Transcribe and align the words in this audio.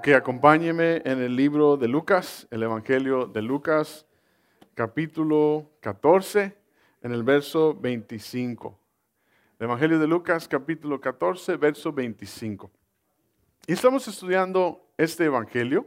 Ok, 0.00 0.08
acompáñeme 0.16 1.02
en 1.04 1.20
el 1.20 1.36
libro 1.36 1.76
de 1.76 1.86
Lucas, 1.86 2.48
el 2.50 2.62
Evangelio 2.62 3.26
de 3.26 3.42
Lucas, 3.42 4.06
capítulo 4.74 5.72
14, 5.80 6.56
en 7.02 7.12
el 7.12 7.22
verso 7.22 7.74
25. 7.78 8.80
El 9.58 9.64
Evangelio 9.64 9.98
de 9.98 10.06
Lucas, 10.06 10.48
capítulo 10.48 11.02
14, 11.02 11.54
verso 11.58 11.92
25. 11.92 12.70
Y 13.66 13.74
estamos 13.74 14.08
estudiando 14.08 14.90
este 14.96 15.26
Evangelio, 15.26 15.86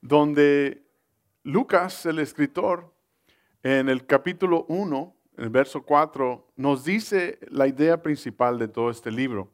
donde 0.00 0.82
Lucas, 1.42 2.06
el 2.06 2.20
escritor, 2.20 2.90
en 3.62 3.90
el 3.90 4.06
capítulo 4.06 4.64
1, 4.70 5.14
en 5.36 5.44
el 5.44 5.50
verso 5.50 5.82
4, 5.82 6.52
nos 6.56 6.86
dice 6.86 7.38
la 7.50 7.66
idea 7.66 8.00
principal 8.00 8.58
de 8.58 8.68
todo 8.68 8.88
este 8.88 9.10
libro, 9.10 9.50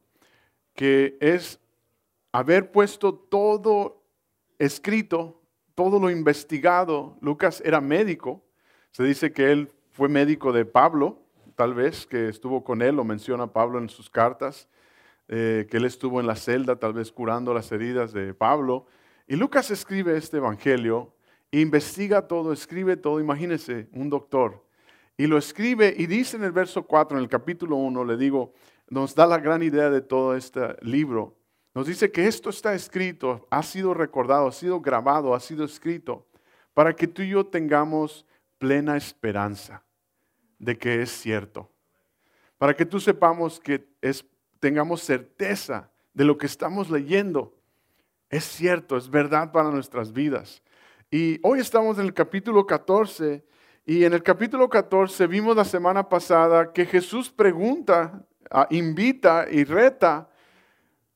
que 0.77 1.19
es 1.21 1.59
haber 2.33 2.73
puesto 2.73 3.15
todo 3.15 4.03
escrito, 4.59 5.41
todo 5.75 6.01
lo 6.01 6.11
investigado. 6.11 7.17
Lucas 7.21 7.63
era 7.65 7.81
médico. 7.81 8.43
Se 8.91 9.05
dice 9.05 9.33
que 9.33 9.53
él 9.53 9.71
fue 9.93 10.09
médico 10.09 10.53
de 10.53 10.65
Pablo, 10.65 11.19
tal 11.55 11.75
vez, 11.75 12.07
que 12.07 12.29
estuvo 12.29 12.65
con 12.65 12.83
él, 12.83 12.97
lo 12.97 13.05
menciona 13.05 13.53
Pablo 13.53 13.79
en 13.79 13.89
sus 13.89 14.09
cartas, 14.09 14.69
eh, 15.29 15.67
que 15.71 15.77
él 15.77 15.85
estuvo 15.85 16.21
en 16.21 16.27
la 16.27 16.37
celda, 16.37 16.77
tal 16.77 16.95
vez 16.95 17.13
curando 17.13 17.53
las 17.53 17.71
heridas 17.71 18.13
de 18.13 18.35
Pablo. 18.35 18.87
Y 19.29 19.37
Lucas 19.37 19.71
escribe 19.71 20.17
este 20.17 20.39
evangelio, 20.39 21.15
investiga 21.51 22.27
todo, 22.27 22.53
escribe 22.53 22.97
todo. 22.97 23.21
Imagínense, 23.21 23.89
un 23.93 24.09
doctor. 24.09 24.65
Y 25.17 25.27
lo 25.27 25.37
escribe 25.37 25.95
y 25.97 26.07
dice 26.07 26.37
en 26.37 26.45
el 26.45 26.53
verso 26.53 26.85
4, 26.85 27.19
en 27.19 27.23
el 27.23 27.29
capítulo 27.29 27.77
1, 27.77 28.05
le 28.05 28.17
digo, 28.17 28.55
nos 28.89 29.15
da 29.15 29.27
la 29.27 29.39
gran 29.39 29.63
idea 29.63 29.91
de 29.91 30.01
todo 30.01 30.35
este 30.35 30.61
libro. 30.81 31.37
Nos 31.75 31.87
dice 31.87 32.13
que 32.13 32.27
esto 32.27 32.51
está 32.51 32.75
escrito, 32.75 33.47
ha 33.51 33.63
sido 33.63 33.95
recordado, 33.95 34.47
ha 34.47 34.53
sido 34.53 34.81
grabado, 34.81 35.35
ha 35.35 35.41
sido 35.41 35.65
escrito, 35.65 36.27
para 36.75 36.95
que 36.95 37.07
tú 37.07 37.23
y 37.23 37.31
yo 37.31 37.47
tengamos 37.47 38.27
plena 38.59 38.97
esperanza 38.97 39.83
de 40.59 40.77
que 40.77 41.03
es 41.03 41.11
cierto. 41.11 41.71
Para 42.59 42.75
que 42.75 42.85
tú 42.85 43.01
sepamos 43.01 43.59
que 43.59 43.87
es, 44.03 44.25
tengamos 44.61 45.03
certeza 45.03 45.91
de 46.13 46.25
lo 46.25 46.37
que 46.37 46.47
estamos 46.47 46.91
leyendo. 46.91 47.55
Es 48.29 48.45
cierto, 48.45 48.97
es 48.97 49.09
verdad 49.09 49.51
para 49.51 49.71
nuestras 49.71 50.13
vidas. 50.13 50.63
Y 51.11 51.41
hoy 51.43 51.61
estamos 51.61 51.99
en 51.99 52.05
el 52.05 52.15
capítulo 52.15 52.67
14 52.67 53.45
y 53.85 54.05
en 54.05 54.13
el 54.13 54.23
capítulo 54.23 54.69
14 54.69 55.27
vimos 55.27 55.57
la 55.57 55.65
semana 55.65 56.09
pasada 56.09 56.73
que 56.73 56.87
Jesús 56.87 57.31
pregunta, 57.31 58.25
invita 58.71 59.47
y 59.51 59.65
reta 59.65 60.29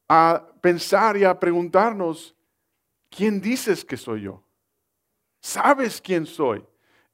a 0.09 0.47
pensar 0.61 1.17
y 1.17 1.25
a 1.25 1.39
preguntarnos, 1.39 2.35
¿quién 3.11 3.41
dices 3.41 3.85
que 3.85 3.97
soy 3.97 4.23
yo? 4.23 4.43
¿Sabes 5.41 6.01
quién 6.01 6.27
soy? 6.27 6.65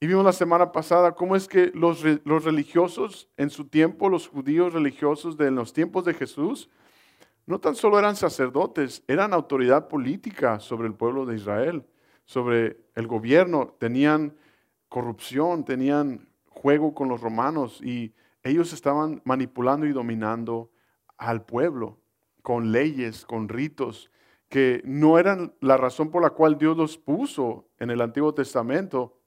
Y 0.01 0.07
vimos 0.07 0.25
la 0.25 0.33
semana 0.33 0.73
pasada 0.73 1.13
cómo 1.15 1.37
es 1.37 1.47
que 1.47 1.71
los, 1.75 2.03
los, 2.25 2.45
religiosos 2.45 3.29
en 3.37 3.51
su 3.51 3.69
tiempo, 3.69 4.09
los 4.09 4.27
judíos 4.27 4.73
religiosos 4.73 5.37
de 5.37 5.51
los 5.51 5.73
tiempos 5.73 6.05
de 6.05 6.15
Jesús, 6.15 6.69
no 7.47 7.61
tan 7.61 7.75
solo 7.75 7.99
eran 7.99 8.17
sacerdotes, 8.17 9.05
eran 9.07 9.33
autoridad 9.33 9.89
política 9.89 10.59
sobre 10.59 10.89
el 10.89 10.95
pueblo 10.95 11.25
de 11.25 11.37
Israel, 11.37 11.87
sobre 12.25 12.79
el 12.95 13.07
gobierno, 13.07 13.77
tenían 13.79 14.37
corrupción, 14.89 15.65
tenían 15.65 16.29
juego 16.49 16.95
con 16.95 17.09
los 17.09 17.21
romanos 17.21 17.81
y 17.83 18.13
ellos 18.43 18.73
estaban 18.73 19.23
manipulando 19.25 19.87
y 19.87 19.93
dominando 19.93 20.71
al 21.17 21.45
pueblo 21.45 22.02
con 22.43 22.73
leyes, 22.73 23.25
con 23.25 23.49
ritos, 23.49 24.11
que 24.49 24.83
no 24.85 25.19
eran 25.19 25.55
la 25.61 25.77
razón 25.77 26.11
por 26.11 26.23
la 26.23 26.31
cual 26.31 26.59
Dios 26.59 26.77
los 26.77 26.99
puso 26.99 27.69
en 27.79 27.91
el 27.91 28.01
Antiguo 28.01 28.35
Testamento, 28.35 29.19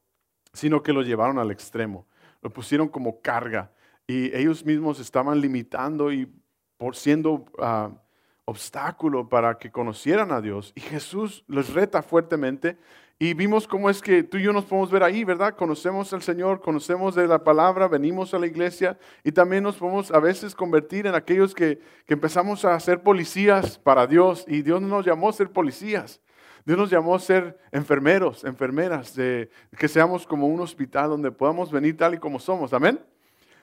sino 0.53 0.84
que 0.84 0.94
lo 0.94 1.02
llevaron 1.02 1.40
al 1.40 1.52
extremo, 1.52 2.08
lo 2.42 2.52
pusieron 2.52 2.88
como 2.88 3.22
carga 3.22 3.72
y 4.08 4.36
ellos 4.36 4.66
mismos 4.66 5.00
estaban 5.00 5.42
limitando 5.42 6.12
y 6.12 6.31
por 6.78 6.96
siendo 6.96 7.46
uh, 7.58 7.98
obstáculo 8.46 9.28
para 9.28 9.58
que 9.58 9.72
conocieran 9.72 10.32
a 10.32 10.42
Dios. 10.42 10.74
Y 10.76 10.82
Jesús 10.82 11.44
les 11.47 11.74
reta 11.74 12.03
fuertemente 12.03 12.78
y 13.18 13.34
vimos 13.34 13.66
cómo 13.66 13.90
es 13.90 14.02
que 14.02 14.24
tú 14.24 14.38
y 14.38 14.44
yo 14.44 14.52
nos 14.52 14.66
podemos 14.66 14.92
ver 14.92 15.02
ahí, 15.02 15.24
¿verdad? 15.24 15.56
Conocemos 15.56 16.12
al 16.12 16.22
Señor, 16.22 16.59
conocemos 16.59 17.16
de 17.16 17.28
la 17.28 17.42
palabra, 17.46 17.88
venimos 17.88 18.34
a 18.34 18.40
la 18.40 18.46
iglesia 18.46 19.00
y 19.24 19.31
también 19.31 19.64
nos 19.64 19.78
podemos 19.78 20.12
a 20.12 20.20
veces 20.20 20.53
convertir 20.53 21.08
en 21.08 21.16
aquellos 21.16 21.56
que, 21.56 21.80
empezamos 22.08 22.66
a 22.66 22.78
ser 22.80 23.02
policías 23.02 23.80
para 23.80 24.06
Dios 24.06 24.44
y 24.50 24.64
Dios 24.64 24.81
no 24.81 24.90
nos 24.90 25.06
llamó 25.06 25.30
a 25.30 25.34
ser 25.34 25.50
policías. 25.50 26.20
Dios 26.66 26.78
nos 26.78 26.90
llamó 26.90 27.16
a 27.16 27.20
ser 27.20 27.58
enfermeros, 27.72 28.44
enfermeras, 28.44 29.16
de, 29.16 29.50
que 29.78 29.88
seamos 29.88 30.28
como 30.28 30.47
un 30.47 30.59
hospital 30.59 31.12
donde 31.12 31.32
podamos 31.32 31.72
venir 31.72 31.96
tal 31.96 32.16
y 32.16 32.18
como 32.18 32.38
somos. 32.40 32.74
Amén. 32.74 33.00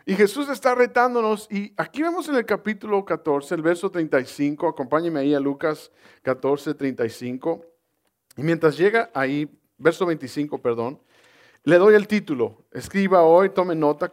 Y 0.06 0.14
Jesús 0.14 0.48
está 0.48 0.74
retándonos 0.74 1.46
y 1.50 1.74
aquí 1.76 2.02
vemos 2.02 2.26
en 2.28 2.36
el 2.36 2.46
capítulo 2.46 3.04
14, 3.04 3.54
el 3.54 3.62
verso 3.62 3.90
35, 3.90 4.66
acompáñeme 4.69 5.20
ahí 5.20 5.34
a 5.34 5.40
Lucas 5.40 5.92
14, 6.22 6.74
35. 6.74 7.71
Y 8.37 8.43
mientras 8.43 8.76
llega 8.76 9.10
ahí, 9.15 9.48
verso 9.78 10.06
25, 10.06 10.60
perdón, 10.60 11.00
le 11.65 11.76
doy 11.76 11.94
el 11.94 12.09
título. 12.09 12.65
Escriba 12.72 13.22
hoy, 13.22 13.50
tome 13.50 13.75
nota 13.75 14.10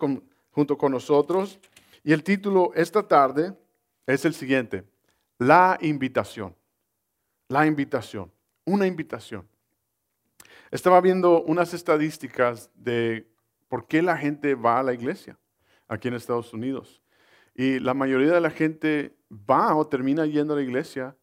junto 0.52 0.78
con 0.78 0.92
nosotros. 0.92 1.60
Y 2.04 2.14
el 2.14 2.24
título 2.24 2.72
esta 2.76 3.08
tarde 3.08 3.56
es 4.06 4.26
el 4.26 4.34
siguiente. 4.34 4.84
La 5.38 5.78
invitación. 5.82 6.56
La 7.48 7.66
invitación. 7.66 8.32
Una 8.66 8.86
invitación. 8.86 9.48
Estaba 10.72 11.02
viendo 11.02 11.42
unas 11.44 11.74
estadísticas 11.74 12.70
de 12.76 13.28
por 13.68 13.88
qué 13.88 14.02
la 14.02 14.18
gente 14.18 14.54
va 14.54 14.80
a 14.80 14.84
la 14.84 14.94
iglesia 14.94 15.38
aquí 15.88 16.08
en 16.08 16.14
Estados 16.14 16.54
Unidos. 16.54 17.02
Y 17.56 17.80
la 17.80 17.94
mayoría 17.94 18.32
de 18.32 18.42
la 18.42 18.52
gente 18.52 19.16
va 19.32 19.76
o 19.76 19.88
termina 19.88 20.26
yendo 20.26 20.54
a 20.54 20.58
la 20.58 20.64
iglesia 20.64 21.18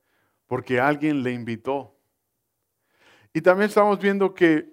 porque 0.46 0.80
alguien 0.80 1.22
le 1.22 1.32
invitó 1.32 1.95
y 3.36 3.42
también 3.42 3.68
estamos 3.68 3.98
viendo 3.98 4.32
que 4.32 4.66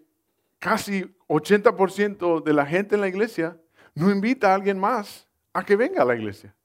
casi 0.58 1.04
80% 1.28 2.42
de 2.42 2.54
la 2.54 2.66
gente 2.66 2.96
en 2.96 3.02
la 3.02 3.10
iglesia 3.10 3.60
no 3.94 4.10
invita 4.10 4.50
a 4.52 4.56
alguien 4.56 4.80
más 4.80 5.28
a 5.52 5.66
que 5.66 5.76
venga 5.76 6.02
a 6.02 6.06
la 6.06 6.16
iglesia. 6.16 6.56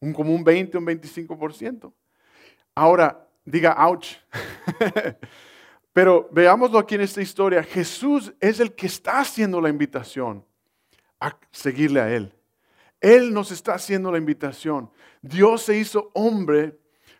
Un, 0.00 0.12
como 0.12 0.34
un 0.34 0.42
20, 0.42 0.76
un 0.76 0.84
25%. 0.84 1.92
Ahora, 2.74 3.28
diga, 3.44 3.76
ouch. 3.86 4.16
Pero 5.92 6.28
veámoslo 6.32 6.80
aquí 6.80 6.96
en 6.96 7.02
esta 7.02 7.22
historia. 7.22 7.62
Jesús 7.62 8.34
es 8.40 8.58
el 8.58 8.74
que 8.74 8.88
está 8.88 9.20
haciendo 9.20 9.60
la 9.60 9.68
invitación 9.68 10.44
a 11.20 11.38
seguirle 11.52 12.00
a 12.00 12.12
Él. 12.12 12.34
Él 13.00 13.32
nos 13.32 13.52
está 13.52 13.74
haciendo 13.74 14.10
la 14.10 14.18
invitación. 14.18 14.90
Dios 15.22 15.62
se 15.62 15.78
hizo 15.78 16.10
hombre 16.12 16.76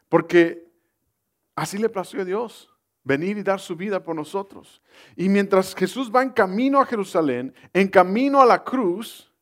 porque 0.08 0.66
así 1.54 1.78
le 1.78 1.88
plació 1.88 2.22
a 2.22 2.25
Dios 2.25 2.72
venir 3.06 3.39
y 3.39 3.44
dar 3.44 3.61
su 3.61 3.77
vida 3.77 4.03
por 4.03 4.17
nosotros. 4.17 4.83
Y 5.15 5.28
mientras 5.28 5.77
Jesús 5.77 6.11
va 6.12 6.25
en 6.25 6.31
camino 6.31 6.81
a 6.81 6.87
Jerusalén, 6.87 7.55
en 7.72 7.87
camino 7.87 8.43
a 8.43 8.44
la 8.44 8.65
cruz, 8.65 9.33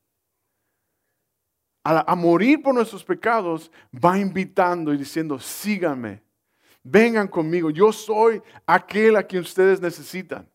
a, 1.83 2.15
morir 2.15 2.63
por 2.63 2.75
nuestros 2.75 3.03
pecados, 3.03 3.73
va 3.93 4.19
invitando 4.19 4.93
y 4.93 4.99
diciendo, 4.99 5.39
síganme, 5.39 6.23
vengan 6.83 7.27
conmigo, 7.27 7.71
yo 7.71 7.91
soy 7.91 8.43
aquel 8.67 9.17
a 9.17 9.23
quien 9.23 9.43
ustedes 9.43 9.81
necesitan. 9.81 10.49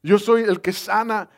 Yo 0.00 0.18
soy 0.18 0.42
el 0.42 0.60
que 0.60 0.72
sana, 0.72 1.28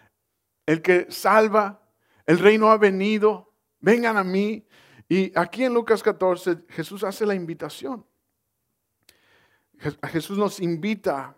el 0.66 0.82
que 0.82 1.06
salva, 1.10 1.82
el 2.26 2.38
reino 2.38 2.70
ha 2.70 2.76
venido, 2.76 3.54
vengan 3.80 4.18
a 4.18 4.24
mí. 4.24 4.66
Y 5.08 5.32
aquí 5.38 5.64
en 5.64 5.72
Lucas 5.72 6.02
14 6.02 6.64
Jesús 6.68 7.02
hace 7.02 7.24
la 7.24 7.34
invitación. 7.34 8.04
Jesús 10.10 10.38
nos 10.38 10.60
invita. 10.60 11.36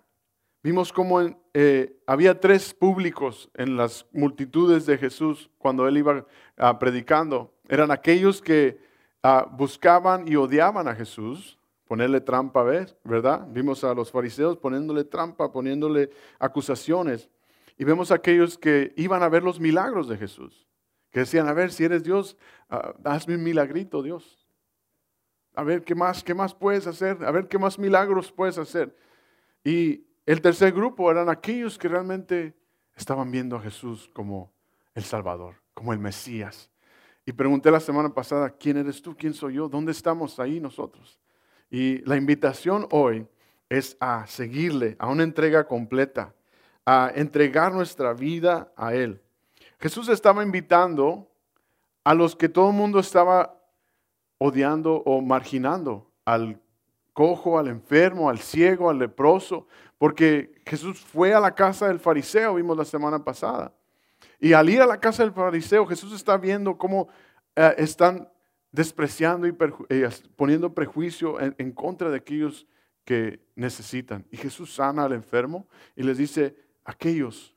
Vimos 0.63 0.93
cómo 0.93 1.21
eh, 1.53 2.01
había 2.07 2.41
tres 2.41 2.73
públicos 2.73 3.51
en 3.55 3.77
las 3.77 4.07
multitudes 4.13 4.87
de 4.87 4.99
Jesús 4.99 5.51
cuando 5.59 5.87
él 5.87 5.99
iba 5.99 6.27
ah, 6.57 6.79
predicando. 6.79 7.53
Eran 7.69 7.91
aquellos 7.91 8.41
que 8.41 8.79
ah, 9.23 9.47
buscaban 9.51 10.27
y 10.27 10.37
odiaban 10.37 10.89
a 10.89 10.95
Jesús, 10.95 11.59
ponerle 11.87 12.21
trampa, 12.21 12.63
¿verdad? 12.63 13.47
Vimos 13.51 13.85
a 13.85 13.95
los 13.95 14.11
fariseos 14.11 14.57
poniéndole 14.57 15.05
trampa, 15.05 15.53
poniéndole 15.53 16.11
acusaciones. 16.39 17.29
Y 17.77 17.85
vemos 17.85 18.11
a 18.11 18.17
aquellos 18.17 18.57
que 18.57 18.93
iban 18.97 19.23
a 19.23 19.29
ver 19.29 19.43
los 19.43 19.61
milagros 19.61 20.09
de 20.09 20.17
Jesús, 20.17 20.67
que 21.11 21.21
decían, 21.21 21.49
a 21.49 21.53
ver, 21.53 21.73
si 21.73 21.85
eres 21.85 22.05
Dios, 22.05 22.37
ah, 22.71 22.95
hazme 23.05 23.35
un 23.35 23.43
milagrito, 23.43 24.03
Dios. 24.03 24.44
A 25.55 25.63
ver, 25.63 25.85
¿qué 25.85 25.95
más, 25.95 26.23
qué 26.23 26.35
más 26.35 26.55
puedes 26.55 26.87
hacer? 26.87 27.25
A 27.25 27.31
ver, 27.31 27.49
¿qué 27.49 27.59
más 27.59 27.79
milagros 27.79 28.33
puedes 28.33 28.59
hacer? 28.59 28.95
Y 29.63 30.05
el 30.27 30.41
tercer 30.41 30.73
grupo 30.73 31.11
eran 31.11 31.29
aquellos 31.29 31.79
que 31.79 31.89
realmente 31.89 32.55
estaban 32.97 33.31
viendo 33.31 33.57
a 33.57 33.61
Jesús 33.61 34.11
como 34.13 34.53
el 34.95 35.05
Salvador, 35.05 35.57
como 35.73 35.93
el 35.93 35.99
Mesías. 35.99 36.71
Y 37.27 37.33
pregunté 37.33 37.71
la 37.71 37.81
semana 37.81 38.13
pasada, 38.13 38.51
¿quién 38.51 38.77
eres 38.77 39.01
tú? 39.01 39.17
¿Quién 39.17 39.33
soy 39.33 39.55
yo? 39.55 39.69
¿Dónde 39.69 39.93
estamos 39.93 40.39
ahí 40.39 40.61
nosotros? 40.61 41.19
Y 41.71 41.99
la 41.99 42.17
invitación 42.17 42.87
hoy 42.91 43.27
es 43.69 43.97
a 44.01 44.27
seguirle, 44.27 44.97
a 44.99 45.09
una 45.09 45.23
entrega 45.23 45.67
completa, 45.67 46.35
a 46.85 47.11
entregar 47.15 47.73
nuestra 47.73 48.13
vida 48.13 48.73
a 48.77 48.95
Él. 48.95 49.23
Jesús 49.79 50.09
estaba 50.09 50.43
invitando 50.43 51.31
a 52.05 52.15
los 52.15 52.37
que 52.37 52.49
todo 52.49 52.71
el 52.71 52.77
mundo 52.77 52.99
estaba 52.99 53.59
odiando 54.39 55.03
o 55.05 55.21
marginando, 55.21 56.11
al 56.25 56.61
cojo, 57.13 57.59
al 57.59 57.69
enfermo, 57.69 58.29
al 58.29 58.41
ciego, 58.41 58.91
al 58.91 58.99
leproso, 58.99 59.67
porque 59.99 60.61
Jesús 60.67 61.01
fue 61.01 61.33
a 61.33 61.41
la 61.41 61.55
casa 61.55 61.89
del 61.89 62.01
fariseo, 62.01 62.55
vimos 62.57 62.77
la 62.77 62.85
semana 62.85 63.25
pasada. 63.25 63.73
Y 64.41 64.53
al 64.53 64.69
ir 64.69 64.83
a 64.83 64.87
la 64.87 64.99
casa 64.99 65.23
del 65.23 65.33
fariseo, 65.33 65.87
Jesús 65.87 66.13
está 66.13 66.37
viendo 66.37 66.77
cómo 66.77 67.09
eh, 67.57 67.75
están 67.79 68.29
despreciando 68.73 69.47
y 69.47 69.57
eh, 69.89 70.09
poniendo 70.35 70.75
prejuicio 70.75 71.39
en, 71.41 71.71
contra 71.71 72.11
de 72.11 72.17
aquellos 72.17 72.67
que 73.05 73.41
necesitan. 73.55 74.27
Y 74.33 74.37
Jesús 74.37 74.75
sana 74.75 75.05
al 75.05 75.13
enfermo 75.13 75.69
y 75.95 76.03
les 76.03 76.19
dice, 76.19 76.57
aquellos, 76.85 77.55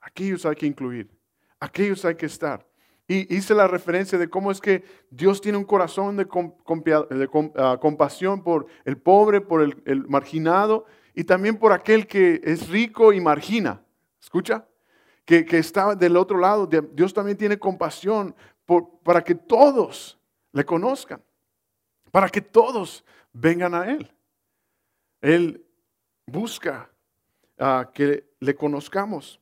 aquellos 0.00 0.44
hay 0.44 0.56
que 0.56 0.66
incluir, 0.66 1.10
aquellos 1.58 2.04
hay 2.04 2.16
que 2.16 2.26
estar. 2.26 2.67
Y 3.10 3.34
hice 3.34 3.54
la 3.54 3.66
referencia 3.66 4.18
de 4.18 4.28
cómo 4.28 4.50
es 4.50 4.60
que 4.60 4.84
Dios 5.10 5.40
tiene 5.40 5.56
un 5.56 5.64
corazón 5.64 6.18
de, 6.18 6.28
ah, 7.56 7.78
compasión 7.80 8.42
por 8.42 8.66
el 8.84 8.98
pobre, 8.98 9.40
por 9.40 9.62
el, 9.62 10.06
marginado 10.08 10.84
y 11.14 11.24
también 11.24 11.56
por 11.56 11.72
aquel 11.72 12.06
que 12.06 12.42
es 12.44 12.68
rico 12.68 13.14
y 13.14 13.20
margina. 13.20 13.82
¿Escucha? 14.20 14.68
Que, 15.24 15.46
está 15.52 15.94
del 15.94 16.18
otro 16.18 16.36
lado. 16.36 16.66
Dios 16.66 17.14
también 17.14 17.38
tiene 17.38 17.58
compasión 17.58 18.36
para 19.02 19.24
que 19.24 19.34
todos 19.34 20.18
le 20.52 20.66
conozcan, 20.66 21.22
para 22.10 22.28
que 22.28 22.42
todos 22.42 23.06
vengan 23.32 23.74
a 23.74 23.90
Él. 23.90 24.12
Él 25.22 25.64
busca 26.26 26.90
ah, 27.58 27.90
que 27.94 28.28
le 28.38 28.54
conozcamos. 28.54 29.40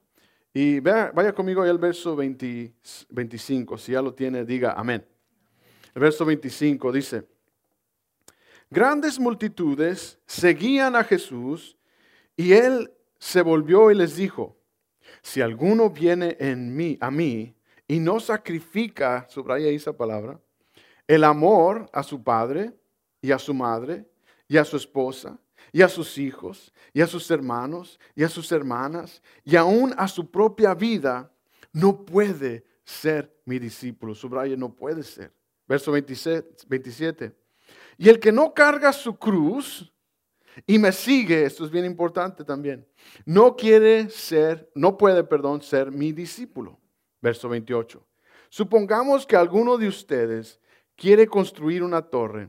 Y 0.58 0.80
vaya, 0.80 1.34
conmigo 1.34 1.60
al 1.60 1.76
verso 1.76 2.16
25, 2.16 3.76
si 3.76 3.92
ya 3.92 4.00
lo 4.00 4.14
tiene, 4.14 4.42
diga 4.42 4.72
amén. 4.72 5.06
El 5.94 6.00
verso 6.00 6.24
25 6.24 6.92
dice, 6.92 7.28
grandes 8.70 9.20
multitudes 9.20 10.18
seguían 10.24 10.96
a 10.96 11.04
Jesús 11.04 11.76
y 12.38 12.54
él 12.54 12.90
se 13.18 13.42
volvió 13.42 13.90
y 13.90 13.96
les 13.96 14.16
dijo, 14.16 14.56
si 15.20 15.42
alguno 15.42 15.90
viene 15.90 16.38
en 16.40 16.74
mí, 16.74 16.96
a 17.02 17.10
mí, 17.10 17.54
y 17.86 17.98
no 17.98 18.18
sacrifica, 18.18 19.26
subraya 19.28 19.68
esa 19.68 19.94
palabra, 19.94 20.40
el 21.06 21.24
amor 21.24 21.90
a 21.92 22.02
su 22.02 22.24
padre 22.24 22.72
y 23.20 23.30
a 23.30 23.38
su 23.38 23.52
madre 23.52 24.06
y 24.48 24.56
a 24.56 24.64
su 24.64 24.78
esposa 24.78 25.38
y 25.76 25.82
a 25.82 25.90
sus 25.90 26.16
hijos, 26.16 26.72
y 26.94 27.02
a 27.02 27.06
sus 27.06 27.30
hermanos, 27.30 28.00
y 28.14 28.24
a 28.24 28.30
sus 28.30 28.50
hermanas, 28.50 29.20
y 29.44 29.56
aún 29.56 29.92
a 29.98 30.08
su 30.08 30.30
propia 30.30 30.72
vida, 30.72 31.30
no 31.70 32.02
puede 32.02 32.64
ser 32.82 33.38
mi 33.44 33.58
discípulo. 33.58 34.14
Subraya, 34.14 34.56
no 34.56 34.74
puede 34.74 35.02
ser. 35.02 35.34
Verso 35.68 35.92
27. 35.92 37.36
Y 37.98 38.08
el 38.08 38.18
que 38.18 38.32
no 38.32 38.54
carga 38.54 38.90
su 38.90 39.18
cruz 39.18 39.92
y 40.66 40.78
me 40.78 40.92
sigue, 40.92 41.44
esto 41.44 41.66
es 41.66 41.70
bien 41.70 41.84
importante 41.84 42.42
también, 42.42 42.88
no 43.26 43.54
quiere 43.54 44.08
ser, 44.08 44.70
no 44.74 44.96
puede, 44.96 45.24
perdón, 45.24 45.60
ser 45.60 45.92
mi 45.92 46.10
discípulo. 46.10 46.80
Verso 47.20 47.50
28. 47.50 48.02
Supongamos 48.48 49.26
que 49.26 49.36
alguno 49.36 49.76
de 49.76 49.88
ustedes 49.88 50.58
quiere 50.96 51.26
construir 51.26 51.82
una 51.82 52.00
torre 52.00 52.48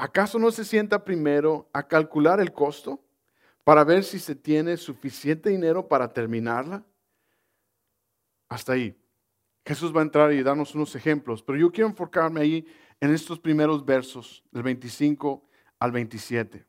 ¿acaso 0.00 0.38
no 0.38 0.50
se 0.50 0.64
sienta 0.64 1.04
primero 1.04 1.68
a 1.72 1.86
calcular 1.86 2.40
el 2.40 2.52
costo 2.52 3.04
para 3.64 3.84
ver 3.84 4.02
si 4.02 4.18
se 4.18 4.34
tiene 4.34 4.76
suficiente 4.78 5.50
dinero 5.50 5.86
para 5.86 6.08
terminarla? 6.08 6.84
Hasta 8.48 8.72
ahí. 8.72 8.96
Jesús 9.64 9.94
va 9.94 10.00
a 10.00 10.04
entrar 10.04 10.32
y 10.32 10.42
darnos 10.42 10.74
unos 10.74 10.96
ejemplos, 10.96 11.42
pero 11.42 11.58
yo 11.58 11.70
quiero 11.70 11.88
enfocarme 11.88 12.40
ahí 12.40 12.66
en 12.98 13.12
estos 13.12 13.38
primeros 13.38 13.84
versos, 13.84 14.42
del 14.50 14.62
25 14.62 15.44
al 15.78 15.92
27. 15.92 16.66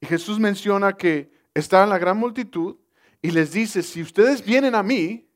Y 0.00 0.06
Jesús 0.06 0.40
menciona 0.40 0.94
que 0.94 1.30
está 1.54 1.84
en 1.84 1.90
la 1.90 1.98
gran 1.98 2.16
multitud 2.16 2.76
y 3.20 3.30
les 3.30 3.52
dice, 3.52 3.82
si 3.82 4.02
ustedes 4.02 4.44
vienen 4.44 4.74
a 4.74 4.82
mí 4.82 5.30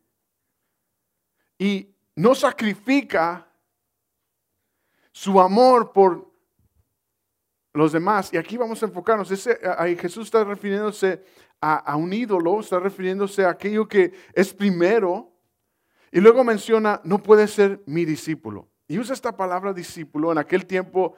y 1.59 1.95
no 2.15 2.35
sacrifica 2.35 3.47
su 5.13 5.39
amor 5.39 5.93
por 5.93 6.36
los 7.77 7.93
demás. 7.93 8.33
Y 8.33 8.37
aquí 8.37 8.57
vamos 8.57 8.83
a 8.83 8.87
enfocarnos. 8.87 9.31
Ese, 9.31 9.59
ahí 9.79 9.97
Jesús 9.97 10.27
está 10.27 10.45
refiriéndose 10.45 11.23
a, 11.61 11.97
un 11.97 12.13
ídolo, 12.13 12.61
está 12.61 12.79
refiriéndose 12.79 13.45
a 13.45 13.51
aquello 13.51 13.89
que 13.89 14.13
es 14.35 14.53
primero. 14.53 15.33
Y 16.13 16.21
luego 16.21 16.45
menciona, 16.45 17.01
no 17.05 17.23
puede 17.23 17.47
ser 17.49 17.83
mi 17.87 18.05
discípulo. 18.05 18.69
Y 18.89 18.99
usa 18.99 19.15
esta 19.15 19.37
palabra 19.37 19.73
discípulo. 19.73 20.33
En 20.33 20.39
aquel 20.39 20.67
tiempo 20.67 21.15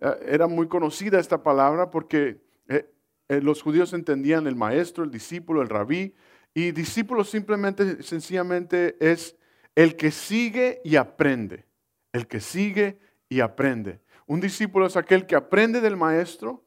eh, 0.00 0.14
era 0.26 0.46
muy 0.46 0.68
conocida 0.68 1.18
esta 1.18 1.42
palabra 1.42 1.90
porque 1.90 2.40
eh, 2.68 2.90
eh, 3.28 3.40
los 3.40 3.62
judíos 3.62 3.92
entendían 3.92 4.46
el 4.46 4.56
maestro, 4.56 5.04
el 5.04 5.10
discípulo, 5.10 5.62
el 5.62 5.68
rabí. 5.68 6.14
Y 6.54 6.70
discípulo 6.72 7.24
simplemente, 7.24 8.02
sencillamente 8.02 8.96
es 9.00 9.36
el 9.74 9.96
que 9.96 10.10
sigue 10.10 10.80
y 10.84 10.96
aprende. 10.96 11.66
El 12.12 12.26
que 12.26 12.40
sigue 12.40 12.98
y 13.28 13.40
aprende. 13.40 14.00
Un 14.28 14.40
discípulo 14.40 14.84
es 14.84 14.96
aquel 14.96 15.24
que 15.26 15.34
aprende 15.34 15.80
del 15.80 15.96
maestro, 15.96 16.62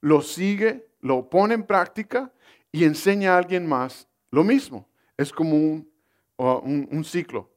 lo 0.00 0.22
sigue, 0.22 0.86
lo 1.00 1.28
pone 1.28 1.54
en 1.54 1.64
práctica 1.64 2.32
y 2.70 2.84
enseña 2.84 3.34
a 3.34 3.38
alguien 3.38 3.66
más 3.66 4.06
lo 4.30 4.44
mismo. 4.44 4.88
Es 5.16 5.32
como 5.32 5.56
un, 5.56 7.04
ciclo. 7.04 7.50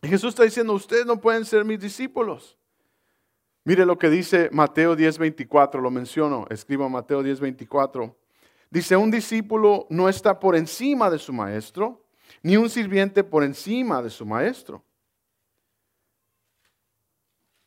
Y 0.00 0.06
Jesús 0.06 0.30
está 0.30 0.44
diciendo, 0.44 0.72
ustedes 0.72 1.04
no 1.04 1.20
pueden 1.20 1.44
ser 1.44 1.64
mis 1.64 1.80
discípulos. 1.80 2.56
Mire 3.64 3.84
lo 3.84 3.98
que 3.98 4.08
dice 4.08 4.48
Mateo 4.52 4.96
10:24, 4.96 5.80
lo 5.80 5.90
menciono, 5.90 6.46
escriba 6.48 6.88
Mateo 6.88 7.24
10:24. 7.24 8.14
Dice, 8.70 8.96
un 8.96 9.10
discípulo 9.10 9.88
no 9.90 10.08
está 10.08 10.38
por 10.38 10.54
encima 10.54 11.10
de 11.10 11.18
su 11.18 11.32
maestro, 11.32 12.04
ni 12.40 12.56
un 12.56 12.70
sirviente 12.70 13.24
por 13.24 13.42
encima 13.42 14.00
de 14.00 14.10
su 14.10 14.24
maestro. 14.24 14.84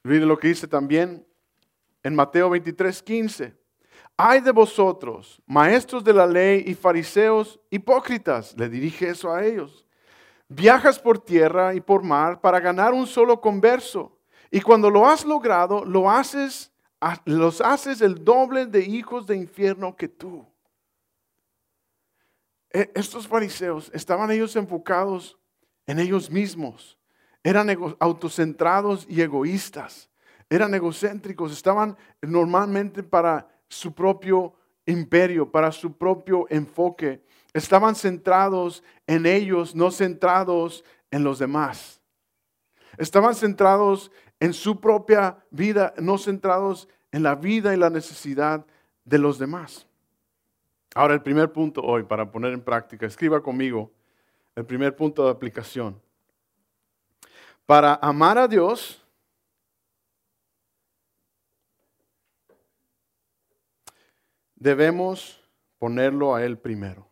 Mire 0.04 0.26
lo 0.26 0.38
que 0.38 0.50
dice 0.50 0.68
también 0.68 1.26
en 2.04 2.14
Mateo 2.14 2.50
23, 2.50 3.02
15. 3.02 3.58
Hay 4.18 4.42
de 4.42 4.52
vosotros, 4.52 5.42
maestros 5.46 6.04
de 6.04 6.14
la 6.14 6.28
ley 6.28 6.64
y 6.68 6.76
fariseos 6.76 7.60
hipócritas, 7.70 8.54
le 8.58 8.70
dirige 8.70 9.10
eso 9.10 9.34
a 9.34 9.44
ellos. 9.44 9.86
Viajas 10.50 11.00
por 11.00 11.18
tierra 11.20 11.74
y 11.74 11.80
por 11.80 12.04
mar 12.04 12.42
para 12.42 12.60
ganar 12.60 12.94
un 12.94 13.08
solo 13.08 13.40
converso. 13.40 14.20
Y 14.52 14.62
cuando 14.62 14.90
lo 14.90 15.08
has 15.08 15.26
logrado, 15.26 15.84
lo 15.86 16.12
haces, 16.12 16.72
los 17.26 17.62
haces 17.62 18.02
el 18.02 18.24
doble 18.24 18.66
de 18.66 18.82
hijos 18.82 19.26
de 19.26 19.38
infierno 19.38 19.96
que 19.96 20.10
tú. 20.10 20.46
E, 22.72 22.92
estos 22.94 23.28
fariseos 23.28 23.90
estaban 23.94 24.30
ellos 24.30 24.56
enfocados 24.56 25.40
en 25.88 25.98
ellos 25.98 26.30
mismos 26.30 27.00
eran 27.44 27.70
autocentrados 28.00 29.06
y 29.10 29.22
egoístas, 29.22 30.10
eran 30.50 30.74
egocéntricos, 30.74 31.52
estaban 31.52 31.98
normalmente 32.22 33.04
para 33.04 33.48
su 33.68 33.94
propio 33.94 34.54
imperio, 34.86 35.50
para 35.50 35.72
su 35.72 35.98
propio 35.98 36.46
enfoque. 36.50 37.24
Estaban 37.54 37.96
centrados 37.96 38.84
en 39.08 39.26
ellos, 39.26 39.76
no 39.76 39.92
centrados 39.92 40.84
en 41.12 41.24
los 41.24 41.40
demás. 41.40 42.02
Estaban 42.98 43.36
centrados 43.36 44.12
en 44.40 44.54
su 44.54 44.80
propia 44.80 45.44
vida, 45.52 45.94
no 45.98 46.18
centrados 46.18 46.88
en 47.12 47.24
la 47.24 47.36
vida 47.36 47.74
y 47.74 47.78
la 47.78 47.90
necesidad 47.90 48.66
de 49.06 49.18
los 49.18 49.40
demás. 49.40 49.88
Ahora 50.96 51.14
el 51.14 51.22
primer 51.22 51.52
punto 51.52 51.82
hoy 51.82 52.04
para 52.04 52.32
poner 52.32 52.54
en 52.54 52.62
práctica, 52.62 53.06
escriba 53.06 53.42
conmigo 53.42 53.92
el 54.56 54.66
primer 54.66 54.96
punto 54.96 55.26
de 55.26 55.32
aplicación. 55.32 56.00
Para 57.66 57.96
amar 57.96 58.38
a 58.38 58.48
Dios, 58.48 59.02
debemos 64.56 65.42
ponerlo 65.78 66.36
a 66.36 66.44
Él 66.44 66.58
primero. 66.58 67.08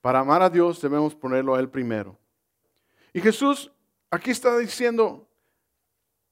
Para 0.00 0.20
amar 0.20 0.42
a 0.42 0.50
Dios 0.50 0.80
debemos 0.80 1.14
ponerlo 1.14 1.54
a 1.54 1.60
Él 1.60 1.68
primero. 1.68 2.18
Y 3.12 3.20
Jesús 3.20 3.70
aquí 4.10 4.30
está 4.30 4.56
diciendo 4.56 5.26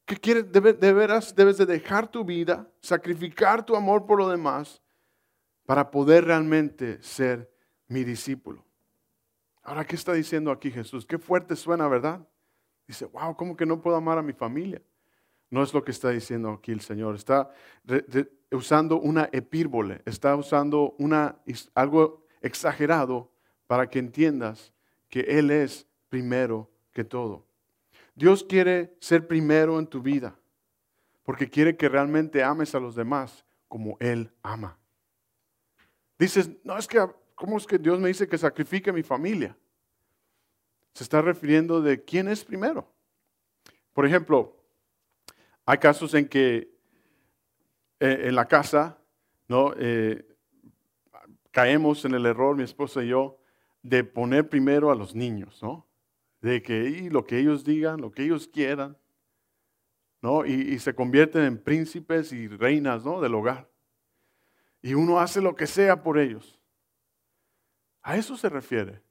que 0.04 0.16
quiere, 0.16 0.42
de, 0.42 0.92
veras 0.92 1.34
debes 1.34 1.58
de 1.58 1.66
dejar 1.66 2.08
tu 2.08 2.24
vida, 2.24 2.70
sacrificar 2.80 3.66
tu 3.66 3.74
amor 3.74 4.06
por 4.06 4.18
lo 4.18 4.28
demás 4.28 4.80
para 5.66 5.90
poder 5.90 6.24
realmente 6.24 7.02
ser 7.02 7.50
mi 7.88 8.04
discípulo. 8.04 8.64
Ahora, 9.62 9.84
¿qué 9.84 9.96
está 9.96 10.12
diciendo 10.12 10.52
aquí 10.52 10.70
Jesús? 10.70 11.04
Qué 11.04 11.18
fuerte 11.18 11.56
suena, 11.56 11.88
¿verdad? 11.88 12.26
Dice, 12.86 13.06
wow, 13.06 13.36
¿cómo 13.36 13.56
que 13.56 13.66
no 13.66 13.80
puedo 13.80 13.96
amar 13.96 14.18
a 14.18 14.22
mi 14.22 14.32
familia? 14.32 14.80
No 15.50 15.62
es 15.62 15.72
lo 15.72 15.84
que 15.84 15.90
está 15.90 16.10
diciendo 16.10 16.50
aquí 16.50 16.72
el 16.72 16.80
Señor. 16.80 17.14
Está 17.14 17.50
usando 18.50 18.98
una 19.00 19.28
epírbole, 19.32 20.02
está 20.04 20.36
usando 20.36 20.94
una, 20.98 21.36
algo 21.74 22.26
exagerado 22.40 23.32
para 23.66 23.88
que 23.88 23.98
entiendas 23.98 24.72
que 25.08 25.20
Él 25.20 25.50
es 25.50 25.86
primero 26.08 26.70
que 26.92 27.04
todo. 27.04 27.46
Dios 28.14 28.44
quiere 28.44 28.96
ser 29.00 29.26
primero 29.26 29.78
en 29.78 29.86
tu 29.86 30.00
vida 30.00 30.36
porque 31.26 31.50
quiere 31.50 31.76
que 31.76 31.88
realmente 31.88 32.42
ames 32.44 32.74
a 32.76 32.80
los 32.80 32.94
demás 32.94 33.44
como 33.68 33.96
Él 33.98 34.30
ama. 34.42 34.78
Dices, 36.18 36.48
no 36.62 36.78
es 36.78 36.86
que, 36.86 37.04
¿cómo 37.34 37.58
es 37.58 37.66
que 37.66 37.78
Dios 37.78 37.98
me 37.98 38.08
dice 38.08 38.28
que 38.28 38.38
sacrifique 38.38 38.90
a 38.90 38.92
mi 38.92 39.02
familia? 39.02 39.56
Se 40.96 41.04
está 41.04 41.20
refiriendo 41.20 41.82
de 41.82 42.02
quién 42.02 42.26
es 42.26 42.42
primero. 42.42 42.90
Por 43.92 44.06
ejemplo, 44.06 44.56
hay 45.66 45.76
casos 45.76 46.14
en 46.14 46.26
que 46.26 46.74
eh, 48.00 48.20
en 48.24 48.34
la 48.34 48.48
casa, 48.48 48.96
¿no? 49.46 49.74
Eh, 49.76 50.26
caemos 51.50 52.06
en 52.06 52.14
el 52.14 52.24
error, 52.24 52.56
mi 52.56 52.62
esposa 52.62 53.04
y 53.04 53.08
yo, 53.08 53.38
de 53.82 54.04
poner 54.04 54.48
primero 54.48 54.90
a 54.90 54.94
los 54.94 55.14
niños, 55.14 55.62
¿no? 55.62 55.86
De 56.40 56.62
que 56.62 57.10
lo 57.10 57.26
que 57.26 57.40
ellos 57.40 57.62
digan, 57.62 58.00
lo 58.00 58.10
que 58.10 58.22
ellos 58.22 58.48
quieran, 58.48 58.96
¿no? 60.22 60.46
Y, 60.46 60.52
y, 60.54 60.78
se 60.78 60.94
convierten 60.94 61.42
en 61.42 61.58
príncipes 61.62 62.32
y 62.32 62.48
reinas, 62.48 63.04
¿no? 63.04 63.20
Del 63.20 63.34
hogar. 63.34 63.68
Y 64.80 64.94
uno 64.94 65.20
hace 65.20 65.42
lo 65.42 65.54
que 65.56 65.66
sea 65.66 66.02
por 66.02 66.18
ellos. 66.18 66.58
A 68.00 68.16
eso 68.16 68.34
se 68.38 68.48
refiere 68.48 69.05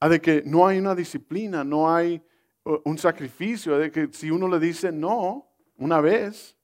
a 0.00 0.08
de 0.08 0.20
que 0.20 0.42
no 0.44 0.66
hay 0.66 0.78
una 0.78 0.94
disciplina, 0.94 1.64
no 1.64 1.92
hay 1.92 2.22
uh, 2.64 2.78
un 2.84 2.98
sacrificio, 2.98 3.78
de 3.78 3.90
que 3.90 4.08
si 4.12 4.30
uno 4.30 4.48
le 4.48 4.58
dice 4.58 4.92
no 4.92 5.48
una 5.76 6.00
vez, 6.00 6.56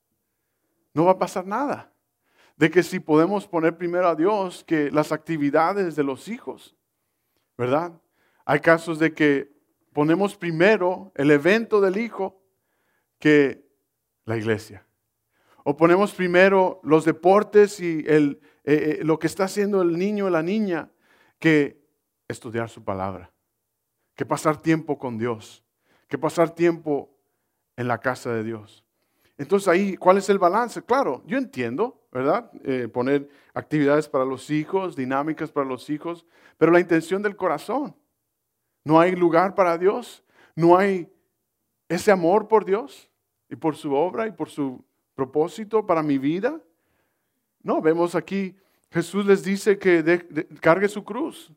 no 0.94 1.04
va 1.04 1.12
a 1.12 1.18
pasar 1.18 1.46
nada. 1.46 1.92
De 2.56 2.70
que 2.70 2.82
si 2.82 3.00
podemos 3.00 3.46
poner 3.46 3.76
primero 3.76 4.08
a 4.08 4.14
Dios 4.14 4.64
que 4.64 4.90
las 4.90 5.12
actividades 5.12 5.96
de 5.96 6.04
los 6.04 6.28
hijos, 6.28 6.76
¿verdad? 7.56 7.92
Hay 8.44 8.60
casos 8.60 8.98
de 8.98 9.14
que 9.14 9.52
ponemos 9.92 10.36
primero 10.36 11.12
el 11.14 11.30
evento 11.30 11.80
del 11.80 11.96
hijo 11.96 12.42
que 13.18 13.66
la 14.24 14.36
iglesia. 14.36 14.86
O 15.64 15.76
ponemos 15.76 16.12
primero 16.12 16.80
los 16.82 17.04
deportes 17.04 17.80
y 17.80 18.04
el, 18.06 18.40
eh, 18.64 18.98
eh, 19.00 19.04
lo 19.04 19.18
que 19.18 19.26
está 19.26 19.44
haciendo 19.44 19.82
el 19.82 19.96
niño 19.98 20.26
o 20.26 20.30
la 20.30 20.42
niña 20.42 20.90
que 21.38 21.81
estudiar 22.32 22.68
su 22.68 22.82
palabra, 22.82 23.30
que 24.14 24.26
pasar 24.26 24.60
tiempo 24.60 24.98
con 24.98 25.18
Dios, 25.18 25.64
que 26.08 26.18
pasar 26.18 26.50
tiempo 26.50 27.10
en 27.76 27.88
la 27.88 27.98
casa 27.98 28.32
de 28.32 28.44
Dios. 28.44 28.84
Entonces 29.38 29.68
ahí, 29.68 29.96
¿cuál 29.96 30.18
es 30.18 30.28
el 30.28 30.38
balance? 30.38 30.82
Claro, 30.82 31.22
yo 31.26 31.38
entiendo, 31.38 32.00
¿verdad? 32.12 32.50
Eh, 32.64 32.88
poner 32.88 33.28
actividades 33.54 34.08
para 34.08 34.24
los 34.24 34.50
hijos, 34.50 34.94
dinámicas 34.94 35.50
para 35.50 35.66
los 35.66 35.88
hijos, 35.90 36.26
pero 36.58 36.70
la 36.72 36.80
intención 36.80 37.22
del 37.22 37.36
corazón. 37.36 37.96
No 38.84 39.00
hay 39.00 39.16
lugar 39.16 39.54
para 39.54 39.78
Dios, 39.78 40.22
no 40.54 40.76
hay 40.76 41.10
ese 41.88 42.10
amor 42.10 42.48
por 42.48 42.64
Dios 42.64 43.10
y 43.48 43.56
por 43.56 43.76
su 43.76 43.94
obra 43.94 44.26
y 44.26 44.32
por 44.32 44.48
su 44.48 44.84
propósito 45.14 45.86
para 45.86 46.02
mi 46.02 46.18
vida. 46.18 46.60
No, 47.62 47.80
vemos 47.80 48.14
aquí, 48.14 48.56
Jesús 48.90 49.24
les 49.24 49.42
dice 49.42 49.78
que 49.78 50.48
cargue 50.60 50.88
su 50.88 51.04
cruz, 51.04 51.52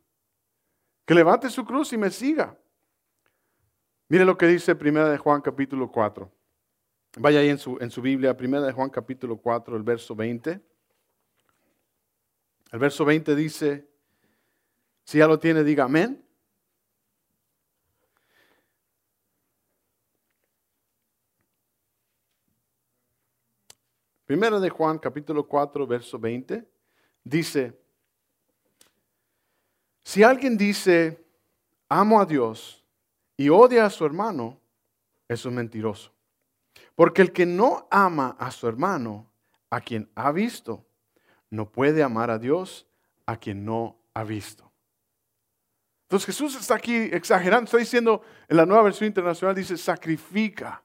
que 1.06 1.14
levante 1.14 1.50
su 1.50 1.64
cruz 1.64 1.94
y 1.94 1.98
me 1.98 2.10
siga. 2.10 2.58
Mire 4.08 4.26
lo 4.26 4.38
que 4.38 4.48
dice 4.48 4.76
Primera 4.76 5.10
de 5.10 5.18
Juan 5.18 5.42
capítulo 5.42 5.92
4. 5.92 6.32
Vaya 7.18 7.40
ahí 7.40 7.50
en 7.50 7.58
su, 7.58 7.78
en 7.80 7.90
su 7.90 8.02
Biblia, 8.02 8.36
Primera 8.36 8.66
de 8.66 8.74
Juan 8.74 8.90
capítulo 8.90 9.38
4, 9.38 9.78
el 9.78 9.84
verso 9.84 10.16
20. 10.16 10.62
El 12.72 12.80
verso 12.80 13.06
20 13.06 13.36
dice, 13.36 13.88
si 15.06 15.20
ya 15.20 15.28
lo 15.28 15.40
tiene, 15.40 15.64
diga 15.64 15.86
amén. 15.86 16.22
Primera 24.26 24.60
de 24.60 24.70
Juan 24.70 24.98
capítulo 24.98 25.48
4, 25.48 25.86
verso 25.86 26.18
20, 26.18 26.68
dice, 27.24 27.80
si 30.06 30.22
alguien 30.22 30.56
dice, 30.56 31.20
amo 31.90 32.22
a 32.22 32.28
Dios 32.28 32.86
y 33.36 33.50
odia 33.50 33.88
a 33.88 33.90
su 33.90 34.06
hermano, 34.06 34.62
es 35.28 35.44
un 35.46 35.56
mentiroso. 35.56 36.14
Porque 36.94 37.24
el 37.24 37.34
que 37.34 37.48
no 37.48 37.88
ama 37.90 38.38
a 38.40 38.52
su 38.52 38.68
hermano, 38.68 39.28
a 39.72 39.82
quien 39.82 40.08
ha 40.14 40.32
visto, 40.32 40.86
no 41.50 41.72
puede 41.72 42.04
amar 42.04 42.30
a 42.30 42.38
Dios 42.38 42.88
a 43.26 43.38
quien 43.38 43.66
no 43.66 43.98
ha 44.14 44.24
visto. 44.24 44.72
Entonces 46.04 46.28
Jesús 46.28 46.56
está 46.56 46.76
aquí 46.76 46.96
exagerando, 47.12 47.66
está 47.66 47.78
diciendo 47.78 48.22
en 48.48 48.58
la 48.58 48.68
nueva 48.68 48.84
versión 48.84 49.08
internacional, 49.08 49.56
dice 49.56 49.76
sacrifica. 49.76 50.84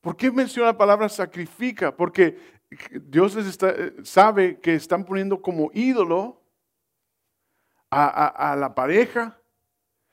¿Por 0.00 0.16
qué 0.16 0.32
menciona 0.32 0.72
la 0.72 0.76
palabra 0.76 1.08
sacrifica? 1.08 1.96
Porque 1.96 2.36
Dios 3.00 3.36
les 3.36 3.56
eh, 3.62 3.94
sabe 4.02 4.58
que 4.58 4.74
están 4.74 5.04
poniendo 5.04 5.40
como 5.40 5.70
ídolo 5.72 6.39
a, 7.90 8.56
la 8.56 8.74
pareja, 8.74 9.40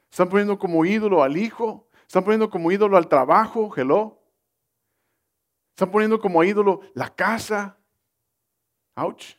están 0.10 0.30
poniendo 0.30 0.58
como 0.58 0.84
ídolo 0.86 1.22
al 1.24 1.38
hijo, 1.38 1.88
están 2.08 2.24
poniendo 2.24 2.50
como 2.50 2.72
ídolo 2.72 2.98
al 2.98 3.08
trabajo, 3.08 3.72
hello. 3.76 4.20
Están 5.72 5.92
poniendo 5.92 6.20
como 6.20 6.44
ídolo 6.44 6.82
la 6.96 7.14
casa, 7.14 7.78
ouch. 8.96 9.36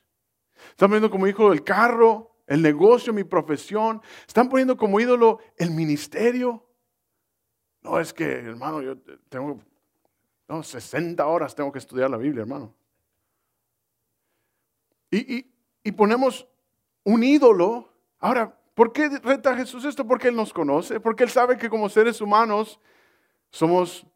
Están 0.71 0.88
poniendo 0.88 1.11
como 1.11 1.26
ídolo 1.26 1.52
el 1.52 1.64
carro, 1.64 2.37
el 2.47 2.62
negocio, 2.62 3.12
mi 3.12 3.25
profesión. 3.25 4.00
Están 4.26 4.49
poniendo 4.49 4.76
como 4.76 5.00
ídolo 5.00 5.40
el 5.57 5.73
ministerio. 5.73 6.64
No, 7.83 7.99
es 7.99 8.12
que, 8.12 8.25
hermano, 8.25 8.83
yo 8.83 8.97
tengo 9.28 9.61
no, 10.49 10.62
60 10.62 11.26
horas 11.26 11.54
tengo 11.54 11.71
que 11.71 11.78
estudiar 11.78 12.11
la 12.11 12.16
Biblia, 12.16 12.42
hermano. 12.42 12.75
Y, 15.11 15.37
y, 15.37 15.54
y 15.85 15.92
ponemos 15.92 16.47
un 17.04 17.23
ídolo 17.23 17.92
Ahora, 18.18 18.56
¿por 18.75 18.92
qué 18.92 19.08
reta 19.22 19.56
Jesús 19.56 19.84
esto? 19.84 20.06
Porque 20.06 20.28
Él 20.28 20.37
nos 20.37 20.52
conoce, 20.52 21.00
porque 21.00 21.25
Él 21.25 21.30
sabe 21.30 21.56
que 21.56 21.70
como 21.70 21.88
seres 21.88 22.20
humanos 22.20 22.80
somos 23.50 24.06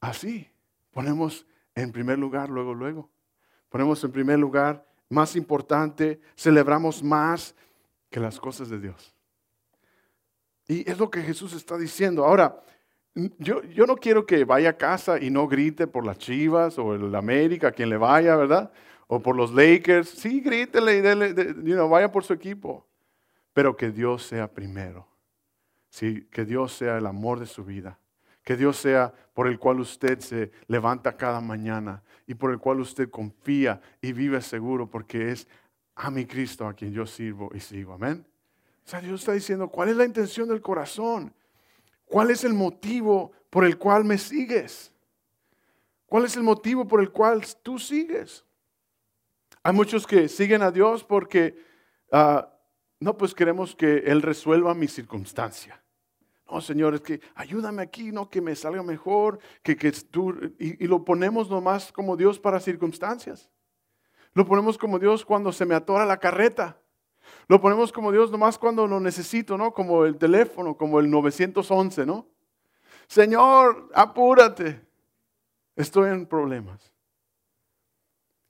así. 0.00 0.48
Ponemos 0.90 1.46
en 1.74 1.90
primer 1.92 2.18
lugar, 2.18 2.48
luego, 2.50 2.74
luego. 2.74 3.10
Ponemos 3.68 4.02
en 4.04 4.12
primer 4.12 4.38
lugar, 4.38 4.86
más 5.08 5.34
importante, 5.34 6.20
celebramos 6.36 7.02
más 7.02 7.54
que 8.10 8.20
las 8.20 8.38
cosas 8.38 8.68
de 8.68 8.78
Dios. 8.78 9.14
Y 10.68 10.88
es 10.88 10.98
lo 10.98 11.10
que 11.10 11.22
Jesús 11.22 11.52
está 11.52 11.76
diciendo. 11.76 12.24
Ahora, 12.24 12.62
yo, 13.38 13.62
yo, 13.64 13.86
no 13.86 13.96
quiero 13.96 14.26
que 14.26 14.44
vaya 14.44 14.70
a 14.70 14.76
casa 14.76 15.20
y 15.20 15.30
no 15.30 15.46
grite 15.46 15.86
por 15.86 16.06
las 16.06 16.18
Chivas 16.18 16.78
o 16.78 16.94
el 16.94 17.14
América, 17.14 17.72
quien 17.72 17.90
le 17.90 17.96
vaya, 17.96 18.36
¿verdad? 18.36 18.72
O 19.06 19.20
por 19.20 19.36
los 19.36 19.52
Lakers, 19.52 20.08
sí, 20.08 20.40
grítele 20.40 20.96
y 20.96 21.00
dele, 21.00 21.74
vaya 21.88 22.10
por 22.10 22.24
su 22.24 22.32
equipo. 22.32 22.86
Pero 23.52 23.76
que 23.76 23.90
Dios 23.90 24.24
sea 24.24 24.50
primero. 24.52 25.06
Sí, 25.90 26.26
que 26.30 26.44
Dios 26.44 26.72
sea 26.72 26.98
el 26.98 27.06
amor 27.06 27.38
de 27.38 27.46
su 27.46 27.64
vida. 27.64 27.98
Que 28.42 28.56
Dios 28.56 28.76
sea 28.76 29.12
por 29.32 29.46
el 29.46 29.58
cual 29.58 29.80
usted 29.80 30.18
se 30.20 30.50
levanta 30.66 31.16
cada 31.16 31.40
mañana 31.40 32.02
y 32.26 32.34
por 32.34 32.50
el 32.50 32.58
cual 32.58 32.80
usted 32.80 33.10
confía 33.10 33.80
y 34.02 34.12
vive 34.12 34.40
seguro 34.42 34.90
porque 34.90 35.30
es 35.30 35.46
a 35.94 36.10
mi 36.10 36.26
Cristo 36.26 36.66
a 36.66 36.74
quien 36.74 36.92
yo 36.92 37.06
sirvo 37.06 37.50
y 37.54 37.60
sigo. 37.60 37.92
Amén. 37.94 38.26
O 38.84 38.88
sea, 38.88 39.00
Dios 39.00 39.20
está 39.20 39.32
diciendo, 39.32 39.68
¿cuál 39.68 39.88
es 39.88 39.96
la 39.96 40.04
intención 40.04 40.48
del 40.48 40.60
corazón? 40.60 41.32
¿Cuál 42.04 42.30
es 42.30 42.44
el 42.44 42.52
motivo 42.52 43.32
por 43.48 43.64
el 43.64 43.78
cual 43.78 44.04
me 44.04 44.18
sigues? 44.18 44.92
¿Cuál 46.06 46.26
es 46.26 46.36
el 46.36 46.42
motivo 46.42 46.86
por 46.86 47.00
el 47.00 47.10
cual 47.10 47.42
tú 47.62 47.78
sigues? 47.78 48.43
Hay 49.66 49.72
muchos 49.72 50.06
que 50.06 50.28
siguen 50.28 50.60
a 50.60 50.70
Dios 50.70 51.04
porque, 51.04 51.56
ah, 52.12 52.50
no, 53.00 53.16
pues 53.16 53.34
queremos 53.34 53.74
que 53.74 53.96
Él 53.96 54.20
resuelva 54.20 54.74
mi 54.74 54.88
circunstancia. 54.88 55.82
No, 56.50 56.60
Señor, 56.60 56.94
es 56.94 57.00
que 57.00 57.22
ayúdame 57.34 57.80
aquí, 57.80 58.12
no, 58.12 58.28
que 58.28 58.42
me 58.42 58.54
salga 58.54 58.82
mejor, 58.82 59.38
que, 59.62 59.74
que 59.74 59.90
tú, 59.90 60.34
y, 60.58 60.86
lo 60.86 61.02
ponemos 61.02 61.48
nomás 61.48 61.90
como 61.90 62.14
Dios 62.14 62.38
para 62.38 62.60
circunstancias. 62.60 63.50
Lo 64.34 64.44
ponemos 64.44 64.76
como 64.76 64.98
Dios 64.98 65.24
cuando 65.24 65.50
se 65.50 65.64
me 65.64 65.74
atora 65.74 66.04
la 66.04 66.18
carreta. 66.18 66.78
Lo 67.48 67.58
ponemos 67.58 67.90
como 67.90 68.12
Dios 68.12 68.30
nomás 68.30 68.58
cuando 68.58 68.86
lo 68.86 69.00
necesito, 69.00 69.56
¿no? 69.56 69.72
Como 69.72 70.04
el 70.04 70.18
teléfono, 70.18 70.76
como 70.76 71.00
el 71.00 71.08
911, 71.10 72.04
¿no? 72.04 72.28
Señor, 73.06 73.88
apúrate. 73.94 74.82
Estoy 75.74 76.10
en 76.10 76.26
problemas. 76.26 76.93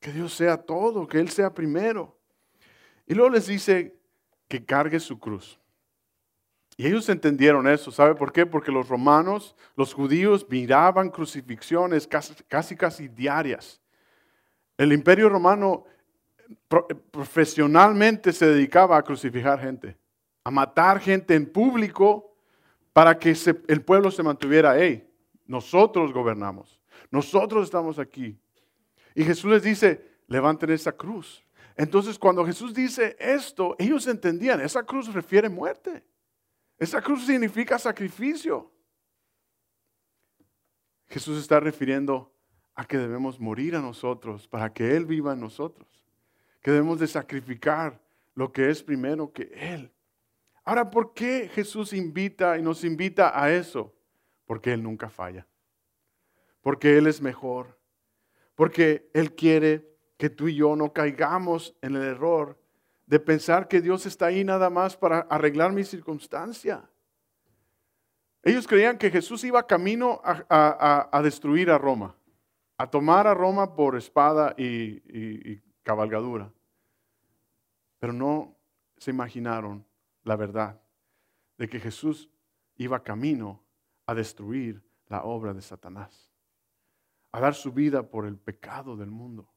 Que 0.05 0.13
Dios 0.13 0.35
sea 0.35 0.59
todo, 0.59 1.09
que 1.09 1.19
Él 1.19 1.31
sea 1.31 1.55
primero. 1.55 2.15
Y 3.07 3.15
luego 3.15 3.31
les 3.31 3.47
dice 3.47 3.99
que 4.49 4.63
cargue 4.63 5.01
su 5.01 5.19
cruz. 5.19 5.59
Y 6.77 6.87
ellos 6.87 7.09
entendieron 7.09 7.67
eso. 7.67 7.91
¿Sabe 7.91 8.15
por 8.15 8.31
qué? 8.31 8.45
Porque 8.45 8.71
los 8.71 8.87
romanos, 8.87 9.57
los 9.75 9.95
judíos 9.95 10.47
miraban 10.51 11.09
crucifixiones 11.09 12.07
casi 12.07 12.35
casi, 12.47 12.77
casi 12.77 13.09
diarias. 13.09 13.81
El 14.77 14.93
imperio 14.93 15.31
romano 15.31 15.87
profesionalmente 17.11 18.35
se 18.35 18.45
dedicaba 18.45 18.99
a 18.99 19.03
crucificar 19.03 19.59
gente, 19.59 19.97
a 20.45 20.51
matar 20.51 21.01
gente 21.01 21.35
en 21.35 21.51
público 21.51 22.37
para 22.93 23.19
que 23.19 23.35
el 23.69 23.83
pueblo 23.83 24.11
se 24.11 24.23
mantuviera, 24.23 24.79
hey, 24.79 25.11
nosotros 25.47 26.13
gobernamos, 26.13 26.79
nosotros 27.11 27.65
estamos 27.65 27.99
aquí. 27.99 28.39
Y 29.15 29.25
Jesús 29.25 29.51
les 29.51 29.63
dice, 29.63 30.05
levanten 30.27 30.71
esa 30.71 30.93
cruz. 30.93 31.45
Entonces 31.77 32.19
cuando 32.19 32.45
Jesús 32.45 32.75
dice 32.75 33.17
esto, 33.19 33.75
ellos 33.79 34.07
entendían, 34.07 34.61
esa 34.61 34.83
cruz 34.83 35.13
refiere 35.13 35.49
muerte. 35.49 36.05
Esa 36.79 37.01
cruz 37.01 37.27
significa 37.27 37.79
sacrificio. 37.79 38.71
Jesús 41.09 41.41
está 41.41 41.61
refiriendo 41.61 42.33
a 42.75 42.85
que 42.85 42.99
debemos 42.99 43.39
morir 43.39 43.77
a 43.77 43.81
nosotros 43.81 44.49
para 44.49 44.73
que 44.73 44.97
Él 44.97 45.07
viva 45.07 45.33
en 45.33 45.41
nosotros. 45.41 45.89
Que 46.61 46.73
debemos 46.73 46.99
de 46.99 47.07
sacrificar 47.07 48.01
lo 48.35 48.53
que 48.53 48.71
es 48.71 48.83
primero 48.83 49.33
que 49.33 49.51
Él. 49.55 49.93
Ahora, 50.65 50.91
¿por 50.91 51.13
qué 51.13 51.49
Jesús 51.53 51.93
invita 51.93 52.59
y 52.59 52.63
nos 52.63 52.85
invita 52.85 53.41
a 53.41 53.53
eso? 53.53 53.95
Porque 54.47 54.73
Él 54.73 54.83
nunca 54.83 55.11
falla. 55.11 55.47
Porque 56.63 56.97
Él 56.97 57.07
es 57.07 57.21
mejor. 57.21 57.79
Porque 58.55 59.11
Él 59.15 59.35
quiere 59.35 59.89
que 60.17 60.31
tú 60.31 60.49
y 60.49 60.57
yo 60.57 60.77
no 60.77 60.93
caigamos 60.93 61.75
en 61.83 61.97
el 61.97 62.03
error 62.03 62.59
de 63.07 63.21
pensar 63.21 63.69
que 63.69 63.81
Dios 63.81 64.07
está 64.07 64.27
ahí 64.27 64.45
nada 64.45 64.71
más 64.71 64.97
para 64.97 65.21
arreglar 65.21 65.73
mi 65.73 65.85
circunstancia. 65.85 66.89
Ellos 68.43 68.67
creían 68.67 68.99
que 68.99 69.11
Jesús 69.11 69.43
iba 69.45 69.67
camino 69.67 70.21
a, 70.25 71.21
destruir 71.23 71.71
a 71.71 71.79
Roma, 71.79 72.17
a 72.77 72.89
tomar 72.89 73.27
a 73.27 73.35
Roma 73.35 73.75
por 73.75 73.97
espada 73.97 74.55
y 74.57 75.61
cabalgadura. 75.83 76.53
Pero 77.99 78.13
no 78.13 78.57
se 78.99 79.11
imaginaron 79.11 79.87
la 80.25 80.37
verdad 80.37 80.81
de 81.59 81.69
que 81.69 81.81
Jesús 81.81 82.31
iba 82.77 83.03
camino 83.03 83.63
a 84.07 84.15
destruir 84.15 84.83
la 85.09 85.23
obra 85.23 85.55
de 85.55 85.63
Satanás, 85.63 86.34
a 87.35 87.41
dar 87.41 87.53
su 87.57 87.73
vida 87.73 88.05
por 88.05 88.27
el 88.27 88.37
pecado 88.37 88.97
del 88.97 89.11
mundo, 89.11 89.49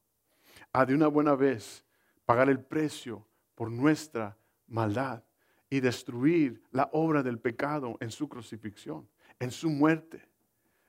a 0.74 0.84
de 0.84 0.96
una 0.96 1.08
buena 1.08 1.36
vez 1.36 1.86
pagar 2.26 2.50
el 2.50 2.60
precio 2.60 3.24
por 3.54 3.70
nuestra 3.70 4.36
maldad 4.66 5.22
y 5.70 5.80
destruir 5.80 6.64
la 6.72 6.90
obra 6.92 7.22
del 7.22 7.38
pecado 7.38 7.96
en 8.00 8.10
su 8.10 8.28
crucifixión, 8.28 9.08
en 9.38 9.52
su 9.52 9.70
muerte. 9.70 10.28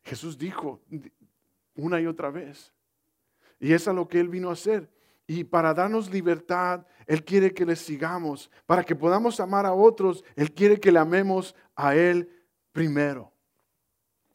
Jesús 0.02 0.38
dijo 0.38 0.80
una 1.74 2.00
y 2.00 2.06
otra 2.06 2.30
vez. 2.30 2.72
Y 3.60 3.74
eso 3.74 3.90
es 3.90 3.94
lo 3.94 4.08
que 4.08 4.18
Él 4.18 4.30
vino 4.30 4.48
a 4.48 4.54
hacer. 4.54 4.88
Y 5.26 5.44
para 5.44 5.74
darnos 5.74 6.10
libertad, 6.10 6.86
Él 7.06 7.22
quiere 7.22 7.52
que 7.52 7.66
le 7.66 7.76
sigamos. 7.76 8.50
Para 8.64 8.82
que 8.82 8.96
podamos 8.96 9.40
amar 9.40 9.66
a 9.66 9.74
otros, 9.74 10.24
Él 10.36 10.54
quiere 10.54 10.80
que 10.80 10.90
le 10.90 11.00
amemos 11.00 11.54
a 11.76 11.94
Él 11.94 12.30
primero. 12.72 13.30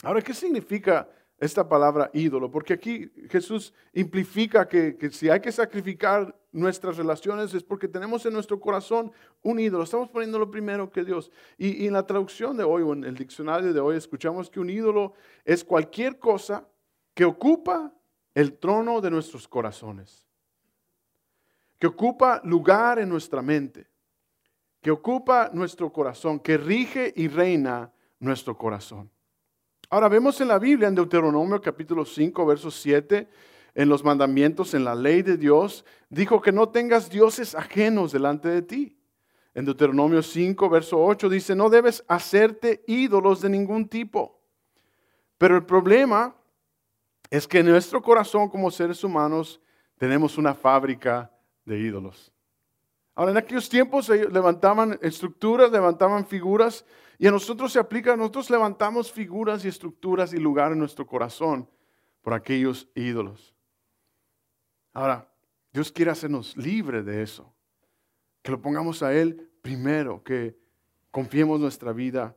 Ahora, 0.04 0.22
¿qué 0.22 0.36
significa 0.36 1.10
esta 1.44 1.68
palabra 1.68 2.10
ídolo? 2.14 2.50
Porque 2.50 2.74
aquí 2.74 3.12
Jesús 3.30 3.74
implica 3.94 4.68
que, 4.68 5.10
si 5.12 5.30
hay 5.30 5.40
que 5.40 5.52
sacrificar 5.52 6.36
nuestras 6.52 6.98
relaciones 6.98 7.54
es 7.54 7.64
porque 7.64 7.88
tenemos 7.88 8.26
en 8.26 8.34
nuestro 8.34 8.60
corazón 8.60 9.12
un 9.42 9.60
ídolo. 9.60 9.84
Estamos 9.84 10.10
poniéndolo 10.10 10.50
primero 10.50 10.90
que 10.90 11.04
Dios. 11.04 11.32
Y, 11.58 11.84
y 11.84 11.88
en 11.88 11.94
la 11.94 12.06
traducción 12.06 12.58
de 12.58 12.64
hoy 12.64 12.84
o 12.84 12.94
en 12.94 13.04
el 13.04 13.16
diccionario 13.16 13.74
de 13.74 13.80
hoy 13.80 13.98
escuchamos 13.98 14.50
que 14.50 14.60
un 14.60 14.70
ídolo 14.70 15.14
es 15.46 15.64
cualquier 15.64 16.20
cosa 16.20 16.68
que 17.14 17.26
ocupa 17.26 17.94
el 18.34 18.58
trono 18.58 19.02
de 19.02 19.12
nuestros 19.12 19.48
corazones 19.48 20.24
que 21.84 21.88
ocupa 21.88 22.40
lugar 22.46 22.98
en 22.98 23.10
nuestra 23.10 23.42
mente, 23.42 23.90
que 24.82 24.90
ocupa 24.90 25.50
nuestro 25.52 25.92
corazón, 25.92 26.40
que 26.40 26.56
rige 26.56 27.12
y 27.14 27.28
reina 27.28 27.92
nuestro 28.20 28.58
corazón. 28.58 29.12
Ahora 29.94 30.10
vemos 30.10 30.42
en 30.42 30.48
la 30.48 30.58
Biblia, 30.58 30.88
en 30.88 30.96
Deuteronomio 30.96 31.62
capítulo 31.62 32.04
5, 32.04 32.48
verso 32.48 32.72
7, 32.72 33.30
en 33.76 33.90
los 33.90 34.04
mandamientos, 34.04 34.74
en 34.74 34.84
la 34.84 34.96
ley 34.96 35.22
de 35.22 35.38
Dios, 35.38 35.86
dijo 36.10 36.42
que 36.42 36.52
no 36.52 36.70
tengas 36.70 37.12
dioses 37.12 37.54
ajenos 37.54 38.12
delante 38.12 38.50
de 38.50 38.64
ti. 38.64 38.98
En 39.54 39.66
Deuteronomio 39.66 40.24
5, 40.24 40.68
verso 40.68 41.00
8 41.00 41.30
dice, 41.30 41.56
no 41.56 41.70
debes 41.70 42.04
hacerte 42.08 42.84
ídolos 42.88 43.40
de 43.42 43.50
ningún 43.50 43.88
tipo. 43.88 44.42
Pero 45.38 45.58
el 45.58 45.64
problema 45.64 46.36
es 47.30 47.48
que 47.48 47.60
en 47.60 47.68
nuestro 47.68 48.02
corazón 48.02 48.50
como 48.50 48.72
seres 48.72 49.04
humanos 49.04 49.62
tenemos 50.00 50.40
una 50.40 50.56
fábrica 50.56 51.32
de 51.66 51.78
ídolos. 51.78 52.34
Ahora, 53.14 53.30
en 53.30 53.38
aquellos 53.38 53.70
tiempos 53.70 54.10
levantaban 54.10 54.98
estructuras, 55.04 55.72
levantaban 55.72 56.26
figuras, 56.26 56.84
y 57.24 57.28
a 57.28 57.32
nosotros 57.32 57.72
se 57.72 57.80
aplica, 57.80 58.18
nosotros 58.18 58.50
levantamos 58.50 59.10
figuras 59.10 59.64
y 59.64 59.70
estructuras 59.70 60.34
y 60.34 60.40
lugar 60.40 60.74
en 60.74 60.80
nuestro 60.80 61.08
corazón 61.08 61.70
por 62.22 62.34
aquellos 62.34 62.90
ídolos. 62.96 63.56
Ahora, 64.92 65.32
Dios 65.72 65.90
quiere 65.90 66.12
hacernos 66.12 66.58
libre 66.58 67.02
de 67.02 67.24
eso, 67.24 67.50
que 68.42 68.52
lo 68.52 68.62
pongamos 68.62 69.04
a 69.04 69.14
Él 69.14 69.50
primero, 69.62 70.22
que 70.22 70.58
confiemos 71.12 71.62
nuestra 71.62 71.94
vida 71.94 72.36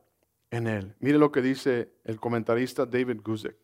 en 0.51 0.67
Él. 0.67 0.95
Mire 1.01 1.17
lo 1.17 1.33
que 1.33 1.41
dice 1.41 1.91
el 2.05 2.17
comentarista 2.17 2.85
David 2.85 3.19
Guzik, 3.21 3.57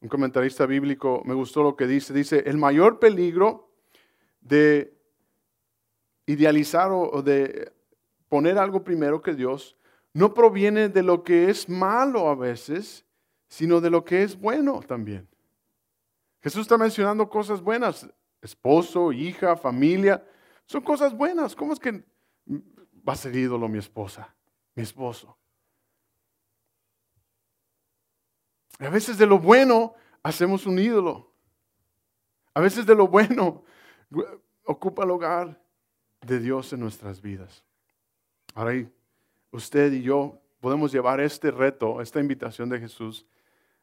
un 0.00 0.08
comentarista 0.08 0.64
bíblico, 0.64 1.20
me 1.26 1.34
gustó 1.34 1.62
lo 1.62 1.76
que 1.76 1.86
dice, 1.86 2.14
dice, 2.14 2.44
el 2.46 2.56
mayor 2.56 2.98
peligro 2.98 3.74
de 4.40 4.98
idealizar 6.24 6.90
o, 6.92 7.20
de 7.20 7.70
poner 8.30 8.56
algo 8.56 8.82
primero 8.82 9.20
que 9.20 9.34
Dios 9.34 9.76
no 10.14 10.34
proviene 10.34 10.88
de 10.88 11.02
lo 11.02 11.22
que 11.24 11.50
es 11.50 11.68
malo 11.68 12.28
a 12.28 12.34
veces, 12.34 13.04
sino 13.48 13.80
de 13.80 13.90
lo 13.90 14.04
que 14.04 14.22
es 14.22 14.38
bueno 14.38 14.80
también. 14.80 15.28
Jesús 16.40 16.62
está 16.62 16.76
mencionando 16.76 17.28
cosas 17.28 17.60
buenas, 17.60 18.08
esposo, 18.40 19.12
hija, 19.12 19.56
familia, 19.56 20.26
son 20.66 20.82
cosas 20.82 21.16
buenas. 21.16 21.54
¿Cómo 21.54 21.72
es 21.72 21.78
que 21.78 22.04
va 23.06 23.12
a 23.12 23.16
ser 23.16 23.36
ídolo 23.36 23.68
mi 23.68 23.78
esposa, 23.78 24.34
mi 24.74 24.82
esposo? 24.82 25.36
A 28.78 28.88
veces 28.88 29.16
de 29.16 29.26
lo 29.26 29.38
bueno 29.38 29.94
hacemos 30.22 30.66
un 30.66 30.78
ídolo. 30.78 31.32
A 32.54 32.60
veces 32.60 32.84
de 32.84 32.94
lo 32.94 33.06
bueno 33.08 33.64
ocupa 34.64 35.04
el 35.04 35.10
hogar 35.10 35.62
de 36.20 36.38
Dios 36.38 36.72
en 36.72 36.80
nuestras 36.80 37.20
vidas. 37.20 37.64
Ahora, 38.54 38.72
usted 39.52 39.92
y 39.92 40.02
yo 40.02 40.40
podemos 40.60 40.90
llevar 40.90 41.20
este 41.20 41.50
reto, 41.50 42.00
esta 42.00 42.18
invitación 42.18 42.68
de 42.68 42.80
Jesús 42.80 43.24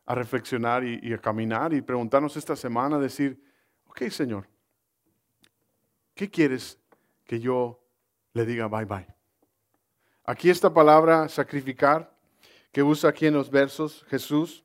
a 0.05 0.15
reflexionar 0.15 0.83
y, 0.83 1.13
a 1.13 1.17
caminar 1.19 1.73
y 1.73 1.81
preguntarnos 1.81 2.35
esta 2.35 2.55
semana, 2.55 2.97
decir, 2.97 3.41
ok 3.87 4.09
Señor, 4.09 4.47
¿qué 6.15 6.29
quieres 6.29 6.79
que 7.25 7.39
yo 7.39 7.79
le 8.33 8.45
diga 8.45 8.67
bye 8.67 8.85
bye? 8.85 9.07
Aquí 10.25 10.49
esta 10.49 10.73
palabra 10.73 11.29
sacrificar 11.29 12.11
que 12.71 12.83
usa 12.83 13.11
aquí 13.11 13.27
en 13.27 13.33
los 13.35 13.49
versos 13.49 14.05
Jesús 14.09 14.63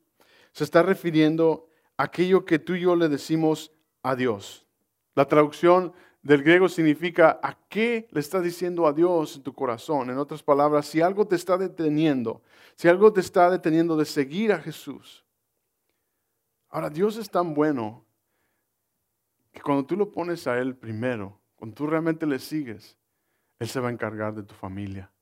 se 0.52 0.64
está 0.64 0.82
refiriendo 0.82 1.68
a 1.96 2.04
aquello 2.04 2.44
que 2.44 2.58
tú 2.58 2.74
y 2.74 2.80
yo 2.80 2.96
le 2.96 3.08
decimos 3.08 3.72
a 4.02 4.14
Dios. 4.14 4.66
La 5.14 5.26
traducción 5.26 5.92
del 6.24 6.42
griego 6.42 6.70
significa 6.70 7.38
a 7.42 7.54
qué 7.68 8.08
le 8.10 8.20
estás 8.20 8.42
diciendo 8.42 8.87
a 8.87 8.94
Dios 8.94 9.37
en 9.37 9.42
tu 9.42 9.52
corazón. 9.52 10.08
En 10.08 10.16
otras 10.16 10.42
palabras, 10.42 10.87
si 10.87 11.02
algo 11.02 11.28
te 11.28 11.37
está 11.37 11.58
deteniendo, 11.58 12.42
si 12.76 12.88
algo 12.88 13.12
te 13.12 13.20
está 13.20 13.50
deteniendo 13.50 13.94
de 13.94 14.06
seguir 14.06 14.50
a 14.50 14.58
Jesús. 14.58 15.22
Ahora, 16.70 16.88
Dios 16.88 17.18
es 17.18 17.30
tan 17.30 17.52
bueno 17.52 18.06
que 19.52 19.60
cuando 19.60 19.84
tú 19.84 19.96
lo 19.96 20.10
pones 20.10 20.46
a 20.46 20.58
Él 20.58 20.74
primero, 20.74 21.38
cuando 21.56 21.74
tú 21.74 21.87
realmente 21.87 22.24
le 22.24 22.38
sigues, 22.38 22.96
Él 23.58 23.68
se 23.68 23.78
va 23.78 23.88
a 23.88 23.92
encargar 23.92 24.34
de 24.34 24.44
tu 24.44 24.54
familia, 24.54 25.12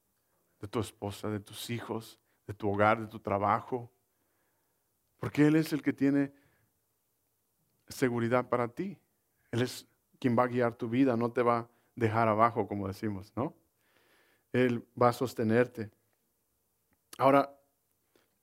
de 0.60 0.68
tu 0.68 0.78
esposa, 0.78 1.28
de 1.28 1.40
tus 1.40 1.68
hijos, 1.68 2.20
de 2.46 2.54
tu 2.54 2.70
hogar, 2.70 3.00
de 3.00 3.08
tu 3.08 3.18
trabajo. 3.18 3.90
Porque 5.18 5.48
Él 5.48 5.56
es 5.56 5.72
el 5.72 5.82
que 5.82 5.92
tiene 5.92 6.32
seguridad 7.88 8.48
para 8.48 8.68
ti. 8.68 8.96
Él 9.50 9.62
es 9.62 9.84
quien 10.22 10.38
va 10.38 10.44
a 10.44 10.46
guiar 10.46 10.76
tu 10.76 10.88
vida, 10.88 11.16
no 11.16 11.32
te 11.32 11.42
va 11.42 11.58
a 11.58 11.68
dejar 11.96 12.28
abajo, 12.28 12.68
como 12.68 12.86
decimos, 12.86 13.32
¿no? 13.34 13.56
Él 14.52 14.86
va 15.00 15.08
a 15.08 15.12
sostenerte. 15.12 15.90
Ahora, 17.18 17.52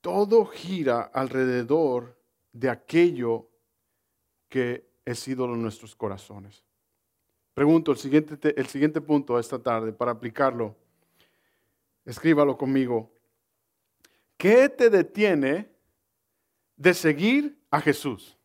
todo 0.02 0.46
gira 0.46 1.04
alrededor 1.13 2.20
de 2.52 2.70
aquello 2.70 3.48
que 4.50 4.92
es 5.06 5.26
ídolo 5.26 5.54
en 5.54 5.62
nuestros 5.62 5.96
corazones. 5.96 6.65
Pregunto 7.54 7.94
el 7.94 7.98
siguiente, 7.98 8.54
el 8.60 8.68
siguiente 8.68 9.00
punto 9.00 9.39
esta 9.39 9.58
tarde 9.58 9.94
para 9.94 10.12
aplicarlo. 10.12 10.76
Escríbalo 12.04 12.58
conmigo. 12.58 13.10
¿qué 14.36 14.68
te 14.68 14.89
detiene 14.89 15.70
de 16.76 16.94
seguir 16.94 17.58
a 17.72 17.80
Jesús? 17.80 18.38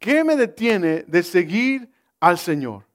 ¿Qué 0.00 0.24
me 0.24 0.34
detiene 0.34 1.04
de 1.06 1.22
seguir 1.22 1.92
al 2.18 2.38
Señor? 2.38 2.86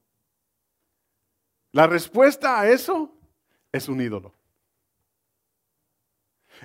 La 1.72 1.86
respuesta 1.86 2.60
a 2.60 2.68
eso 2.68 3.16
es 3.72 3.88
un 3.88 4.02
ídolo. 4.02 4.34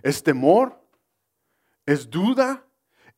Es 0.03 0.23
temor, 0.23 0.81
es 1.85 2.09
duda, 2.09 2.65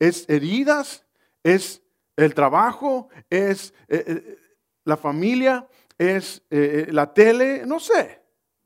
es 0.00 0.28
heridas, 0.28 1.06
es 1.44 1.80
el 2.16 2.34
trabajo, 2.34 3.08
es 3.30 3.72
eh, 3.86 4.04
eh, 4.04 4.38
la 4.84 4.96
familia, 4.96 5.68
es 5.96 6.42
eh, 6.50 6.88
la 6.90 7.14
tele, 7.14 7.64
no 7.64 7.78
sé. 7.78 8.20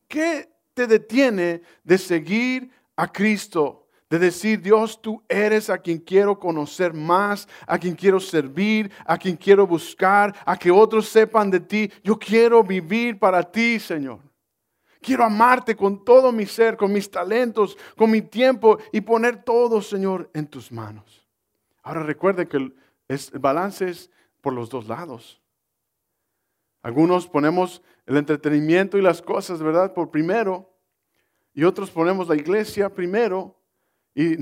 ¿Qué 0.09 0.49
te 0.73 0.87
detiene 0.87 1.61
de 1.85 1.99
seguir 1.99 2.71
a 2.97 3.12
Cristo? 3.12 3.86
De 4.09 4.19
decir, 4.19 4.61
Dios, 4.61 5.01
tú 5.03 5.23
eres 5.29 5.69
a 5.69 5.79
quien 5.79 5.99
quiero 5.99 6.38
conocer 6.38 6.95
más, 6.95 7.49
a 7.66 7.79
quien 7.79 7.95
quiero 7.95 8.21
servir, 8.21 8.90
a 9.05 9.19
quien 9.19 9.37
quiero 9.37 9.66
buscar, 9.66 10.35
a 10.45 10.57
que 10.57 10.71
otros 10.71 11.09
sepan 11.09 11.51
de 11.51 11.61
ti. 11.61 11.90
Yo 12.05 12.19
quiero 12.19 12.62
vivir 12.62 13.19
para 13.19 13.42
ti, 13.42 13.81
Señor. 13.81 14.21
Quiero 15.01 15.25
amarte 15.25 15.77
con 15.77 16.05
todo 16.05 16.33
mi 16.33 16.47
ser, 16.47 16.77
con 16.77 16.92
mis 16.92 17.11
talentos, 17.11 17.77
con 17.97 18.11
mi 18.11 18.23
tiempo 18.23 18.79
y 18.92 19.01
poner 19.01 19.42
todo, 19.42 19.83
Señor, 19.83 20.31
en 20.35 20.47
tus 20.47 20.71
manos. 20.71 21.27
Ahora 21.83 22.03
recuerde 22.03 22.49
que 22.49 22.57
el 22.57 22.75
balance 23.38 23.88
es 23.88 24.11
por 24.40 24.53
los 24.53 24.71
dos 24.71 24.87
lados. 24.87 25.40
Algunos 26.83 27.27
ponemos 27.27 27.83
el 28.07 28.16
entretenimiento 28.16 28.99
y 28.99 29.03
las 29.03 29.21
cosas, 29.21 29.61
¿verdad? 29.61 29.92
Por 29.92 30.11
primero. 30.11 30.73
Y 31.53 31.64
otros 31.64 31.90
ponemos 31.90 32.29
la 32.29 32.37
iglesia 32.37 32.88
primero 32.95 33.56
y 34.16 34.38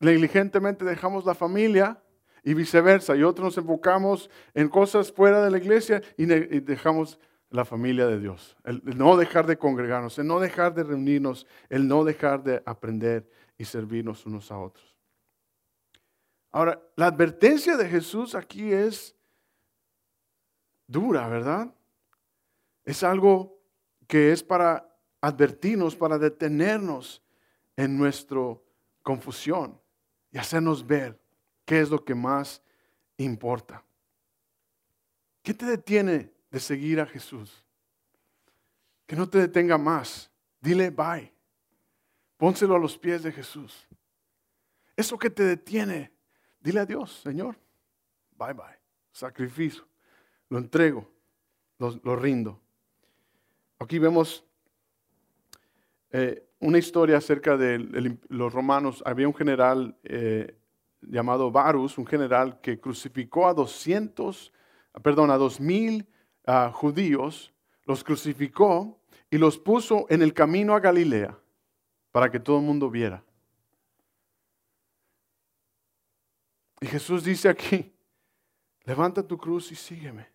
negligentemente 0.00 0.84
dejamos 0.84 1.24
la 1.24 1.34
familia 1.34 2.02
y 2.42 2.52
viceversa. 2.52 3.14
Y 3.14 3.22
otros 3.22 3.44
nos 3.44 3.58
enfocamos 3.58 4.28
en 4.54 4.68
cosas 4.68 5.12
fuera 5.12 5.40
de 5.40 5.52
la 5.52 5.58
iglesia 5.58 6.02
y, 6.16 6.26
dejamos 6.26 7.20
la 7.48 7.64
familia 7.64 8.08
de 8.08 8.18
Dios. 8.18 8.56
El, 8.64 8.82
no 8.98 9.16
dejar 9.16 9.46
de 9.46 9.56
congregarnos, 9.56 10.18
el 10.18 10.26
no 10.26 10.40
dejar 10.40 10.74
de 10.74 10.82
reunirnos, 10.82 11.46
el 11.68 11.86
no 11.86 12.02
dejar 12.02 12.42
de 12.42 12.60
aprender 12.66 13.30
y 13.56 13.64
servirnos 13.64 14.26
unos 14.26 14.50
a 14.50 14.58
otros. 14.58 14.96
Ahora, 16.50 16.82
la 16.96 17.06
advertencia 17.06 17.76
de 17.76 17.88
Jesús 17.88 18.34
aquí 18.34 18.72
es 18.72 19.14
dura, 20.88 21.28
¿verdad? 21.28 21.72
Es 22.84 23.04
algo 23.04 23.60
que 24.08 24.32
es 24.32 24.42
para 24.42 24.92
advertirnos, 25.20 25.94
para 25.94 26.18
detenernos 26.18 27.22
en 27.76 27.96
nuestro 27.96 28.64
confusión 29.08 29.80
y 30.30 30.36
hacernos 30.36 30.86
ver 30.86 31.18
qué 31.64 31.80
es 31.80 31.88
lo 31.88 32.04
que 32.04 32.14
más 32.14 32.60
importa. 33.16 33.82
¿Qué 35.42 35.54
te 35.54 35.64
detiene 35.64 36.30
de 36.50 36.60
seguir 36.60 37.00
a 37.00 37.06
Jesús? 37.06 37.64
Que 39.06 39.16
no 39.16 39.26
te 39.26 39.38
detenga 39.38 39.78
más. 39.78 40.30
Dile 40.60 40.90
bye. 40.90 41.32
Pónselo 42.36 42.76
a 42.76 42.78
los 42.78 42.98
pies 42.98 43.22
de 43.22 43.32
Jesús. 43.32 43.88
Eso 44.94 45.18
que 45.18 45.30
te 45.30 45.42
detiene, 45.42 46.12
dile 46.60 46.80
a 46.80 46.84
Dios, 46.84 47.22
Señor, 47.22 47.56
bye 48.36 48.52
bye. 48.52 48.78
Sacrificio. 49.10 49.88
Lo 50.50 50.58
entrego. 50.58 51.10
Lo, 51.78 52.14
rindo. 52.14 52.60
Aquí 53.78 53.98
vemos 53.98 54.44
eh, 56.10 56.46
una 56.60 56.78
historia 56.78 57.18
acerca 57.18 57.56
de 57.56 58.18
los 58.28 58.52
romanos. 58.52 59.02
Había 59.06 59.28
un 59.28 59.34
general 59.34 59.96
eh, 60.04 60.56
llamado 61.00 61.50
Varus, 61.50 61.98
un 61.98 62.06
general 62.06 62.60
que 62.60 62.80
crucificó 62.80 63.46
a 63.46 63.54
200, 63.54 64.52
perdón, 65.02 65.30
a 65.30 65.36
2000 65.36 66.06
uh, 66.46 66.72
judíos, 66.72 67.52
los 67.84 68.02
crucificó 68.02 69.00
y 69.30 69.38
los 69.38 69.58
puso 69.58 70.06
en 70.08 70.22
el 70.22 70.34
camino 70.34 70.74
a 70.74 70.80
Galilea 70.80 71.38
para 72.10 72.30
que 72.30 72.40
todo 72.40 72.58
el 72.58 72.64
mundo 72.64 72.90
viera. 72.90 73.22
Y 76.80 76.86
Jesús 76.86 77.24
dice 77.24 77.48
aquí, 77.48 77.92
levanta 78.84 79.22
tu 79.22 79.36
cruz 79.36 79.72
y 79.72 79.76
sígueme. 79.76 80.28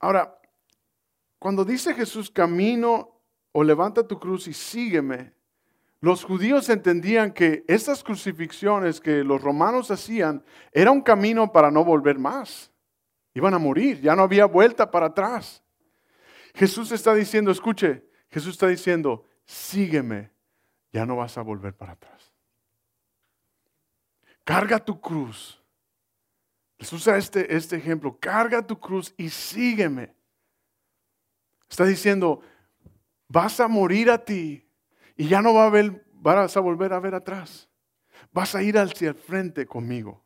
Ahora, 0.00 0.38
cuando 1.38 1.64
dice 1.64 1.94
Jesús 1.94 2.30
camino 2.30 3.19
o 3.52 3.64
levanta 3.64 4.06
tu 4.06 4.18
cruz 4.18 4.46
y 4.46 4.52
sígueme. 4.52 5.32
Los 6.00 6.24
judíos 6.24 6.68
entendían 6.68 7.32
que 7.32 7.64
estas 7.68 8.02
crucifixiones 8.02 9.00
que 9.00 9.22
los 9.22 9.40
romanos 9.42 9.90
hacían 9.90 10.42
era 10.72 10.90
un 10.90 11.02
camino 11.02 11.52
para 11.52 11.70
no 11.70 11.84
volver 11.84 12.18
más. 12.18 12.70
Iban 13.34 13.54
a 13.54 13.58
morir, 13.58 14.00
ya 14.00 14.16
no 14.16 14.22
había 14.22 14.46
vuelta 14.46 14.90
para 14.90 15.06
atrás. 15.06 15.62
Jesús 16.54 16.90
está 16.90 17.14
diciendo, 17.14 17.50
escuche, 17.50 18.04
Jesús 18.28 18.52
está 18.52 18.66
diciendo, 18.66 19.26
sígueme, 19.44 20.30
ya 20.92 21.06
no 21.06 21.16
vas 21.16 21.36
a 21.38 21.42
volver 21.42 21.74
para 21.74 21.92
atrás. 21.92 22.32
Carga 24.44 24.78
tu 24.78 25.00
cruz. 25.00 25.62
Jesús 26.78 27.02
usa 27.02 27.18
este, 27.18 27.54
este 27.54 27.76
ejemplo, 27.76 28.16
carga 28.18 28.66
tu 28.66 28.80
cruz 28.80 29.12
y 29.16 29.28
sígueme. 29.28 30.14
Está 31.68 31.84
diciendo, 31.84 32.40
vas 33.30 33.60
a 33.60 33.68
morir 33.68 34.10
a 34.10 34.18
ti 34.18 34.66
y 35.16 35.28
ya 35.28 35.40
no 35.40 35.54
va 35.54 35.66
a 35.66 35.70
ver, 35.70 36.04
vas 36.12 36.56
a 36.56 36.60
volver 36.60 36.92
a 36.92 37.00
ver 37.00 37.14
atrás. 37.14 37.68
Vas 38.32 38.54
a 38.54 38.62
ir 38.62 38.76
hacia 38.76 39.10
el 39.10 39.14
frente 39.14 39.66
conmigo. 39.66 40.22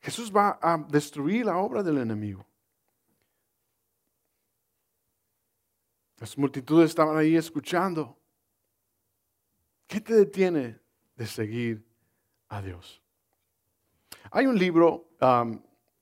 Jesús 0.00 0.32
va 0.34 0.58
a 0.62 0.78
destruir 0.78 1.44
la 1.44 1.58
obra 1.58 1.82
del 1.82 1.98
enemigo. 1.98 2.46
Las 6.18 6.38
multitudes 6.38 6.90
estaban 6.90 7.16
ahí 7.16 7.36
escuchando. 7.36 8.16
¿Qué 9.86 10.00
te 10.00 10.14
detiene 10.14 10.78
de 11.16 11.26
seguir 11.26 11.84
a 12.48 12.62
Dios? 12.62 13.02
Hay 14.30 14.46
un 14.46 14.56
libro 14.56 15.08
um, 15.20 15.60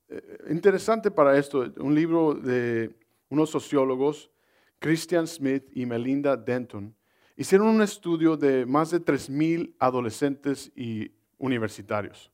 eh, 0.09 0.39
interesante 0.51 1.11
para 1.11 1.39
esto, 1.39 1.73
un 1.79 1.95
libro 1.95 2.35
de 2.35 2.95
unos 3.31 3.49
sociólogos 3.51 4.31
Christian 4.79 5.27
Smith 5.27 5.65
y 5.73 5.87
Melinda 5.87 6.37
Denton 6.37 6.95
hicieron 7.37 7.69
un 7.69 7.83
estudio 7.83 8.37
de 8.37 8.67
más 8.67 8.91
de 8.91 9.01
3.000 9.01 9.75
adolescentes 9.79 10.73
y 10.75 11.13
universitarios, 11.39 12.31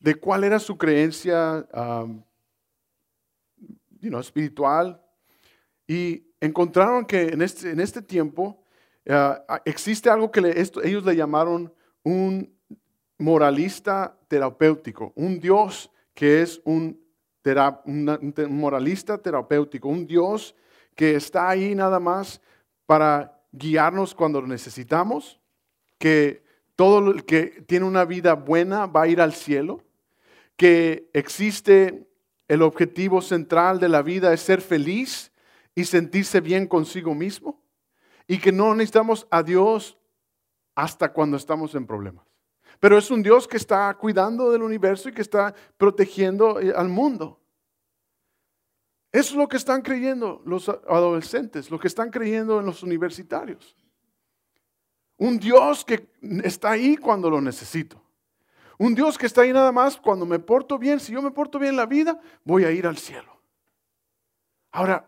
de 0.00 0.16
cuál 0.16 0.44
era 0.44 0.58
su 0.58 0.76
creencia 0.76 1.66
um, 1.72 2.22
espiritual, 4.18 5.00
y 5.86 6.24
encontraron 6.40 7.04
que 7.04 7.28
en 7.28 7.42
este, 7.42 7.70
en 7.70 7.80
este 7.80 8.02
tiempo 8.02 8.64
uh, 9.06 9.54
existe 9.64 10.10
algo 10.10 10.30
que 10.30 10.40
ellos 10.82 11.04
le 11.04 11.16
llamaron 11.16 11.72
un 12.02 12.52
moralista 13.18 14.18
terapéutico, 14.26 15.12
un 15.14 15.38
Dios 15.38 15.90
que 16.14 16.42
es 16.42 16.60
un, 16.64 17.00
un 17.84 18.34
moralista 18.50 19.18
terapéutico, 19.18 19.88
un 19.88 20.06
Dios 20.06 20.56
que 20.94 21.16
está 21.16 21.48
ahí 21.48 21.74
nada 21.74 22.00
más 22.00 22.40
para 22.86 23.40
guiarnos 23.52 24.14
cuando 24.14 24.40
lo 24.40 24.46
necesitamos, 24.46 25.40
que 25.98 26.42
todo 26.76 27.10
el 27.10 27.24
que 27.24 27.62
tiene 27.66 27.86
una 27.86 28.04
vida 28.04 28.34
buena 28.34 28.86
va 28.86 29.02
a 29.02 29.08
ir 29.08 29.20
al 29.20 29.34
cielo, 29.34 29.82
que 30.56 31.08
existe 31.12 32.08
el 32.48 32.62
objetivo 32.62 33.22
central 33.22 33.78
de 33.78 33.88
la 33.88 34.02
vida 34.02 34.32
es 34.32 34.40
ser 34.40 34.60
feliz 34.60 35.32
y 35.74 35.84
sentirse 35.84 36.40
bien 36.40 36.66
consigo 36.66 37.14
mismo, 37.14 37.62
y 38.26 38.38
que 38.38 38.52
no 38.52 38.74
necesitamos 38.74 39.26
a 39.30 39.42
Dios 39.42 39.98
hasta 40.74 41.12
cuando 41.12 41.36
estamos 41.36 41.74
en 41.74 41.86
problemas. 41.86 42.26
Pero 42.80 42.98
es 42.98 43.10
un 43.10 43.22
Dios 43.22 43.46
que 43.46 43.56
está 43.56 43.94
cuidando 43.94 44.50
del 44.50 44.62
universo 44.62 45.08
y 45.08 45.12
que 45.12 45.22
está 45.22 45.54
protegiendo 45.76 46.60
eh, 46.60 46.72
al 46.74 46.88
mundo. 46.88 47.38
Eso 49.12 49.30
es 49.32 49.36
lo 49.36 49.46
que 49.46 49.58
están 49.58 49.82
creyendo 49.82 50.40
los 50.46 50.68
adolescentes, 50.70 51.70
lo 51.70 51.78
que 51.78 51.88
están 51.88 52.10
creyendo 52.10 52.60
en 52.60 52.66
los 52.66 52.82
universitarios. 52.82 53.76
Un 55.18 55.38
Dios 55.38 55.84
que 55.84 56.08
está 56.42 56.70
ahí 56.70 56.96
cuando 56.96 57.28
lo 57.28 57.40
necesito. 57.40 58.02
Un 58.78 58.94
Dios 58.94 59.18
que 59.18 59.26
está 59.26 59.42
ahí 59.42 59.52
nada 59.52 59.70
más 59.70 59.98
cuando 59.98 60.24
me 60.24 60.38
porto 60.38 60.78
bien. 60.78 60.98
Si 60.98 61.12
yo 61.12 61.20
me 61.20 61.30
porto 61.30 61.58
bien 61.58 61.70
en 61.70 61.76
la 61.76 61.86
vida, 61.86 62.18
voy 62.42 62.64
a 62.64 62.72
ir 62.72 62.86
al 62.86 62.96
cielo. 62.96 63.38
Ahora, 64.72 65.06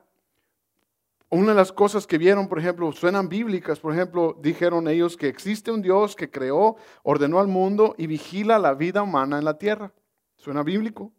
una 1.31 1.49
de 1.49 1.55
las 1.57 1.73
cosas 1.73 2.07
que 2.07 2.19
vieron, 2.19 2.47
por 2.47 2.59
ejemplo, 2.59 2.93
suenan 2.93 3.29
bíblicas. 3.29 3.81
Por 3.81 3.95
ejemplo, 3.95 4.38
dijeron 4.40 4.87
ellos 4.87 5.17
que 5.17 5.29
existe 5.29 5.73
un 5.73 5.81
Dios 5.83 6.14
que 6.14 6.31
creó, 6.31 6.77
ordenó 7.03 7.40
al 7.40 7.49
mundo 7.49 7.95
y 7.99 8.07
vigila 8.07 8.59
la 8.59 8.75
vida 8.75 9.03
humana 9.03 9.38
en 9.38 9.45
la 9.47 9.59
tierra. 9.59 9.93
Suena 10.37 10.62
bíblico. 10.62 11.11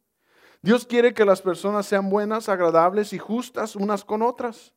Dios 0.66 0.88
quiere 0.88 1.14
que 1.14 1.26
las 1.26 1.44
personas 1.44 1.86
sean 1.86 2.10
buenas, 2.10 2.50
agradables 2.50 3.14
y 3.14 3.20
justas 3.20 3.76
unas 3.76 4.04
con 4.04 4.24
otras. 4.24 4.74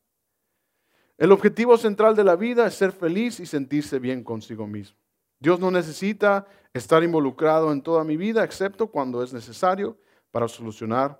El 1.17 1.31
objetivo 1.31 1.79
central 1.79 2.15
de 2.15 2.23
la 2.23 2.35
vida 2.35 2.67
es 2.67 2.75
ser 2.75 2.91
feliz 2.91 3.39
y 3.39 3.47
sentirse 3.47 3.97
bien 3.97 4.23
consigo 4.23 4.67
mismo. 4.67 4.99
Dios 5.39 5.59
no 5.59 5.71
necesita 5.71 6.45
estar 6.75 7.01
involucrado 7.01 7.71
en 7.71 7.81
toda 7.81 8.03
mi 8.03 8.17
vida, 8.17 8.43
excepto 8.43 8.91
cuando 8.91 9.23
es 9.23 9.33
necesario 9.33 9.97
para 10.29 10.47
solucionar 10.47 11.19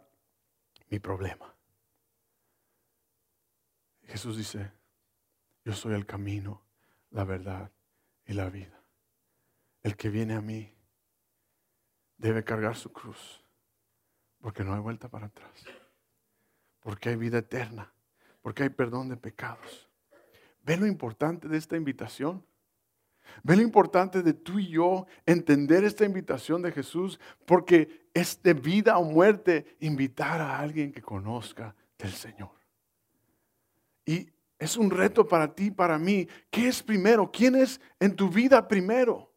mi 0.88 1.00
problema. 1.00 1.52
Jesús 4.04 4.38
dice, 4.38 4.72
yo 5.66 5.74
soy 5.74 5.96
el 5.96 6.06
camino, 6.06 6.62
la 7.10 7.24
verdad 7.24 7.72
y 8.24 8.34
la 8.34 8.52
vida. 8.52 8.80
El 9.82 9.98
que 9.98 10.10
viene 10.10 10.36
a 10.36 10.42
mí 10.42 10.72
debe 12.18 12.44
cargar 12.44 12.76
su 12.76 12.94
cruz, 12.94 13.44
porque 14.42 14.64
no 14.64 14.74
hay 14.74 14.80
vuelta 14.80 15.10
para 15.10 15.28
atrás, 15.28 15.66
porque 16.80 17.10
hay 17.10 17.16
vida 17.16 17.40
eterna, 17.40 17.92
porque 18.42 18.64
hay 18.64 18.70
perdón 18.70 19.10
de 19.10 19.18
pecados. 19.18 19.90
¿Ve 20.64 20.78
lo 20.78 20.88
importante 20.88 21.48
de 21.48 21.58
esta 21.58 21.76
invitación? 21.76 22.46
¿Ve 23.44 23.56
lo 23.56 23.62
importante 23.62 24.22
de 24.24 24.34
tú 24.34 24.60
y 24.60 24.70
yo 24.70 25.06
entender 25.26 25.84
esta 25.84 26.06
invitación 26.06 26.62
de 26.62 26.72
Jesús? 26.72 27.20
Porque 27.46 28.10
es 28.14 28.42
de 28.42 28.54
vida 28.54 28.98
o 28.98 29.04
muerte 29.04 29.78
invitar 29.80 30.42
a 30.42 30.60
alguien 30.60 30.92
que 30.92 31.02
conozca 31.02 31.76
del 31.98 32.12
Señor. 32.12 32.52
Y 34.06 34.30
es 34.58 34.76
un 34.76 34.90
reto 34.90 35.28
para 35.28 35.54
ti, 35.54 35.72
para 35.72 35.98
mí. 35.98 36.28
¿Qué 36.50 36.68
es 36.68 36.84
primero? 36.84 37.32
¿Quién 37.32 37.56
es 37.56 37.80
en 38.00 38.16
tu 38.16 38.30
vida 38.30 38.68
primero? 38.68 39.29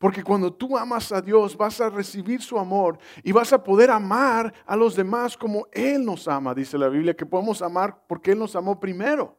Porque 0.00 0.24
cuando 0.24 0.50
tú 0.50 0.78
amas 0.78 1.12
a 1.12 1.20
Dios 1.20 1.54
vas 1.54 1.78
a 1.78 1.90
recibir 1.90 2.40
su 2.40 2.58
amor 2.58 2.98
y 3.22 3.32
vas 3.32 3.52
a 3.52 3.62
poder 3.62 3.90
amar 3.90 4.50
a 4.64 4.74
los 4.74 4.96
demás 4.96 5.36
como 5.36 5.66
Él 5.72 6.06
nos 6.06 6.26
ama, 6.26 6.54
dice 6.54 6.78
la 6.78 6.88
Biblia, 6.88 7.14
que 7.14 7.26
podemos 7.26 7.60
amar 7.60 8.02
porque 8.06 8.32
Él 8.32 8.38
nos 8.38 8.56
amó 8.56 8.80
primero. 8.80 9.36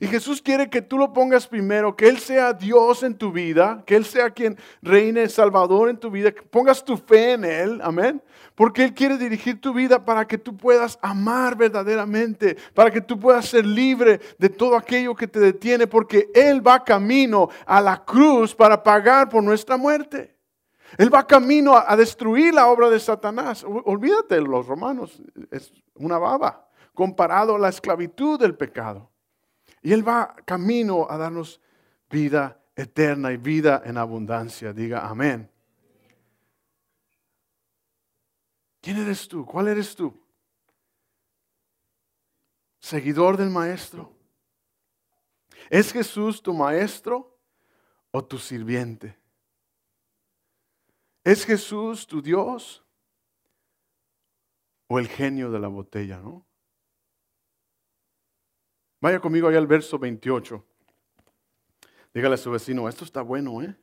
Y 0.00 0.06
Jesús 0.08 0.42
quiere 0.42 0.68
que 0.68 0.82
tú 0.82 0.98
lo 0.98 1.12
pongas 1.12 1.46
primero, 1.46 1.94
que 1.94 2.08
Él 2.08 2.18
sea 2.18 2.52
Dios 2.52 3.02
en 3.02 3.14
tu 3.14 3.30
vida, 3.30 3.82
que 3.86 3.94
Él 3.94 4.04
sea 4.04 4.30
quien 4.30 4.58
reine 4.82 5.28
Salvador 5.28 5.88
en 5.88 5.96
tu 5.96 6.10
vida, 6.10 6.32
que 6.32 6.42
pongas 6.42 6.84
tu 6.84 6.96
fe 6.96 7.32
en 7.32 7.44
Él, 7.44 7.80
amén. 7.82 8.22
Porque 8.54 8.84
Él 8.84 8.94
quiere 8.94 9.16
dirigir 9.16 9.60
tu 9.60 9.72
vida 9.72 10.04
para 10.04 10.26
que 10.26 10.38
tú 10.38 10.56
puedas 10.56 10.98
amar 11.00 11.56
verdaderamente, 11.56 12.56
para 12.74 12.90
que 12.90 13.00
tú 13.00 13.18
puedas 13.18 13.46
ser 13.46 13.64
libre 13.64 14.20
de 14.38 14.48
todo 14.48 14.76
aquello 14.76 15.14
que 15.14 15.28
te 15.28 15.38
detiene, 15.38 15.86
porque 15.86 16.28
Él 16.34 16.66
va 16.66 16.82
camino 16.82 17.48
a 17.66 17.80
la 17.80 18.04
cruz 18.04 18.54
para 18.54 18.82
pagar 18.82 19.28
por 19.28 19.42
nuestra 19.42 19.76
muerte. 19.76 20.34
Él 20.98 21.12
va 21.12 21.26
camino 21.26 21.76
a, 21.76 21.96
destruir 21.96 22.54
la 22.54 22.68
obra 22.68 22.88
de 22.88 23.00
Satanás. 23.00 23.64
Olvídate, 23.64 24.40
los 24.40 24.66
romanos, 24.66 25.20
es 25.50 25.72
una 25.94 26.18
baba 26.18 26.68
comparado 26.94 27.56
a 27.56 27.58
la 27.58 27.68
esclavitud 27.68 28.38
del 28.38 28.54
pecado. 28.54 29.10
Y 29.84 29.92
Él 29.92 30.06
va 30.06 30.34
camino 30.46 31.06
a 31.10 31.18
darnos 31.18 31.60
vida 32.08 32.58
eterna 32.74 33.30
y 33.32 33.36
vida 33.36 33.82
en 33.84 33.98
abundancia. 33.98 34.72
Diga 34.72 35.06
amén. 35.06 35.50
¿Quién 38.80 38.96
eres 38.96 39.28
tú? 39.28 39.44
¿Cuál 39.44 39.68
eres 39.68 39.94
tú? 39.94 40.18
¿Seguidor 42.80 43.36
del 43.36 43.50
Maestro? 43.50 44.10
¿Es 45.68 45.92
Jesús 45.92 46.42
tu 46.42 46.54
Maestro 46.54 47.38
o 48.10 48.24
tu 48.24 48.38
sirviente? 48.38 49.18
¿Es 51.22 51.44
Jesús 51.44 52.06
tu 52.06 52.22
Dios 52.22 52.82
o 54.86 54.98
el 54.98 55.08
genio 55.08 55.50
de 55.50 55.60
la 55.60 55.68
botella, 55.68 56.20
no? 56.20 56.46
Vaya 59.04 59.20
conmigo 59.20 59.48
allá 59.48 59.58
al 59.58 59.66
verso 59.66 59.98
28. 59.98 60.64
Dígale 62.14 62.36
a 62.36 62.38
su 62.38 62.50
vecino, 62.50 62.88
esto 62.88 63.04
está 63.04 63.20
bueno, 63.20 63.60
¿eh? 63.60 63.76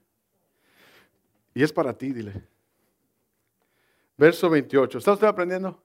Y 1.53 1.61
es 1.61 1.71
para 1.71 1.95
ti, 1.95 2.11
dile. 2.11 2.41
Verso 4.17 4.49
28. 4.49 4.97
¿Está 4.97 5.13
usted 5.13 5.27
aprendiendo? 5.27 5.79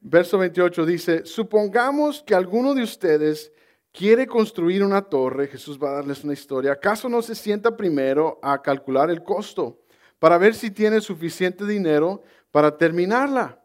Verso 0.00 0.38
28 0.38 0.86
dice, 0.86 1.24
supongamos 1.24 2.20
que 2.24 2.34
alguno 2.34 2.74
de 2.74 2.82
ustedes 2.82 3.52
quiere 3.92 4.26
construir 4.26 4.82
una 4.82 5.02
torre, 5.02 5.46
Jesús 5.46 5.78
va 5.80 5.90
a 5.90 5.94
darles 5.94 6.24
una 6.24 6.32
historia, 6.32 6.72
¿acaso 6.72 7.08
no 7.08 7.22
se 7.22 7.36
sienta 7.36 7.76
primero 7.76 8.40
a 8.42 8.60
calcular 8.60 9.08
el 9.08 9.22
costo 9.22 9.84
para 10.18 10.36
ver 10.36 10.56
si 10.56 10.72
tiene 10.72 11.00
suficiente 11.00 11.64
dinero 11.64 12.24
para 12.50 12.76
terminarla? 12.76 13.62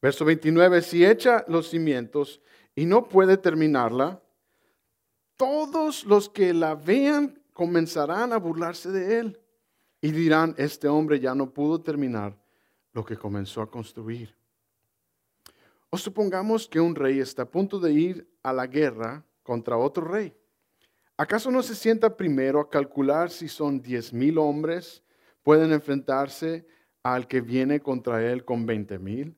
Verso 0.00 0.24
29, 0.24 0.80
si 0.80 1.04
echa 1.04 1.44
los 1.46 1.68
cimientos 1.68 2.40
y 2.74 2.86
no 2.86 3.08
puede 3.08 3.36
terminarla, 3.36 4.20
todos 5.36 6.04
los 6.04 6.28
que 6.28 6.52
la 6.54 6.74
vean 6.74 7.40
comenzarán 7.52 8.32
a 8.32 8.38
burlarse 8.38 8.90
de 8.90 9.18
él 9.18 9.40
y 10.00 10.10
dirán, 10.12 10.54
este 10.58 10.88
hombre 10.88 11.18
ya 11.20 11.34
no 11.34 11.50
pudo 11.50 11.80
terminar 11.80 12.36
lo 12.92 13.04
que 13.04 13.16
comenzó 13.16 13.62
a 13.62 13.70
construir. 13.70 14.34
O 15.90 15.96
supongamos 15.96 16.68
que 16.68 16.80
un 16.80 16.94
rey 16.94 17.20
está 17.20 17.42
a 17.42 17.50
punto 17.50 17.78
de 17.78 17.92
ir 17.92 18.28
a 18.42 18.52
la 18.52 18.66
guerra 18.66 19.24
contra 19.42 19.76
otro 19.76 20.04
rey. 20.04 20.34
¿Acaso 21.16 21.50
no 21.50 21.62
se 21.62 21.76
sienta 21.76 22.16
primero 22.16 22.60
a 22.60 22.68
calcular 22.68 23.30
si 23.30 23.48
son 23.48 23.80
diez 23.80 24.12
mil 24.12 24.38
hombres 24.38 25.02
pueden 25.44 25.72
enfrentarse 25.72 26.66
al 27.04 27.28
que 27.28 27.40
viene 27.40 27.80
contra 27.80 28.24
él 28.24 28.44
con 28.44 28.66
veinte 28.66 28.98
mil? 28.98 29.36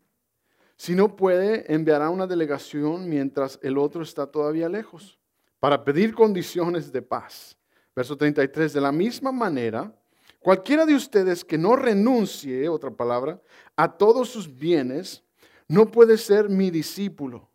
Si 0.76 0.94
no 0.94 1.16
puede, 1.16 1.72
enviará 1.72 2.10
una 2.10 2.26
delegación 2.26 3.08
mientras 3.08 3.58
el 3.62 3.78
otro 3.78 4.02
está 4.02 4.26
todavía 4.26 4.68
lejos, 4.68 5.18
para 5.58 5.84
pedir 5.84 6.14
condiciones 6.14 6.92
de 6.92 7.02
paz. 7.02 7.56
Verso 7.94 8.16
33, 8.16 8.74
de 8.74 8.80
la 8.80 8.92
misma 8.92 9.32
manera, 9.32 9.94
cualquiera 10.38 10.84
de 10.84 10.94
ustedes 10.94 11.44
que 11.44 11.56
no 11.56 11.76
renuncie, 11.76 12.68
otra 12.68 12.90
palabra, 12.90 13.40
a 13.74 13.96
todos 13.96 14.28
sus 14.28 14.54
bienes, 14.54 15.24
no 15.66 15.90
puede 15.90 16.18
ser 16.18 16.50
mi 16.50 16.70
discípulo. 16.70 17.48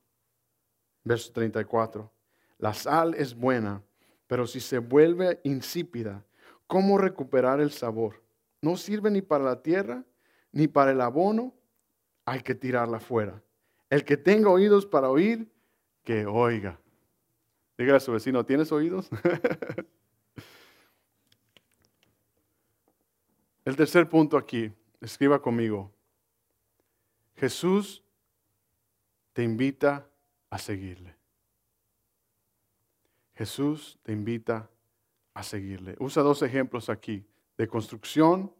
Verso 1.03 1.31
34, 1.31 2.11
la 2.57 2.73
sal 2.73 3.13
es 3.13 3.35
buena, 3.35 3.83
pero 4.25 4.47
si 4.47 4.59
se 4.59 4.79
vuelve 4.79 5.39
insípida, 5.43 6.25
¿cómo 6.65 6.97
recuperar 6.97 7.61
el 7.61 7.71
sabor? 7.71 8.23
No 8.61 8.77
sirve 8.77 9.11
ni 9.11 9.21
para 9.21 9.43
la 9.43 9.61
tierra, 9.61 10.03
ni 10.51 10.67
para 10.67 10.91
el 10.91 11.01
abono, 11.01 11.53
hay 12.31 12.41
que 12.41 12.55
tirarla 12.55 13.01
fuera. 13.01 13.43
El 13.89 14.05
que 14.05 14.15
tenga 14.15 14.49
oídos 14.49 14.85
para 14.85 15.09
oír, 15.09 15.51
que 16.01 16.25
oiga. 16.25 16.79
Dígale 17.77 17.97
a 17.97 17.99
su 17.99 18.13
vecino, 18.13 18.45
¿tienes 18.45 18.71
oídos? 18.71 19.09
El 23.65 23.75
tercer 23.75 24.07
punto 24.07 24.37
aquí, 24.37 24.71
escriba 25.01 25.41
conmigo. 25.41 25.91
Jesús 27.35 28.01
te 29.33 29.43
invita 29.43 30.07
a 30.49 30.57
seguirle. 30.57 31.17
Jesús 33.35 33.99
te 34.03 34.13
invita 34.13 34.69
a 35.33 35.43
seguirle. 35.43 35.97
Usa 35.99 36.23
dos 36.23 36.41
ejemplos 36.43 36.89
aquí, 36.89 37.25
de 37.57 37.67
construcción 37.67 38.55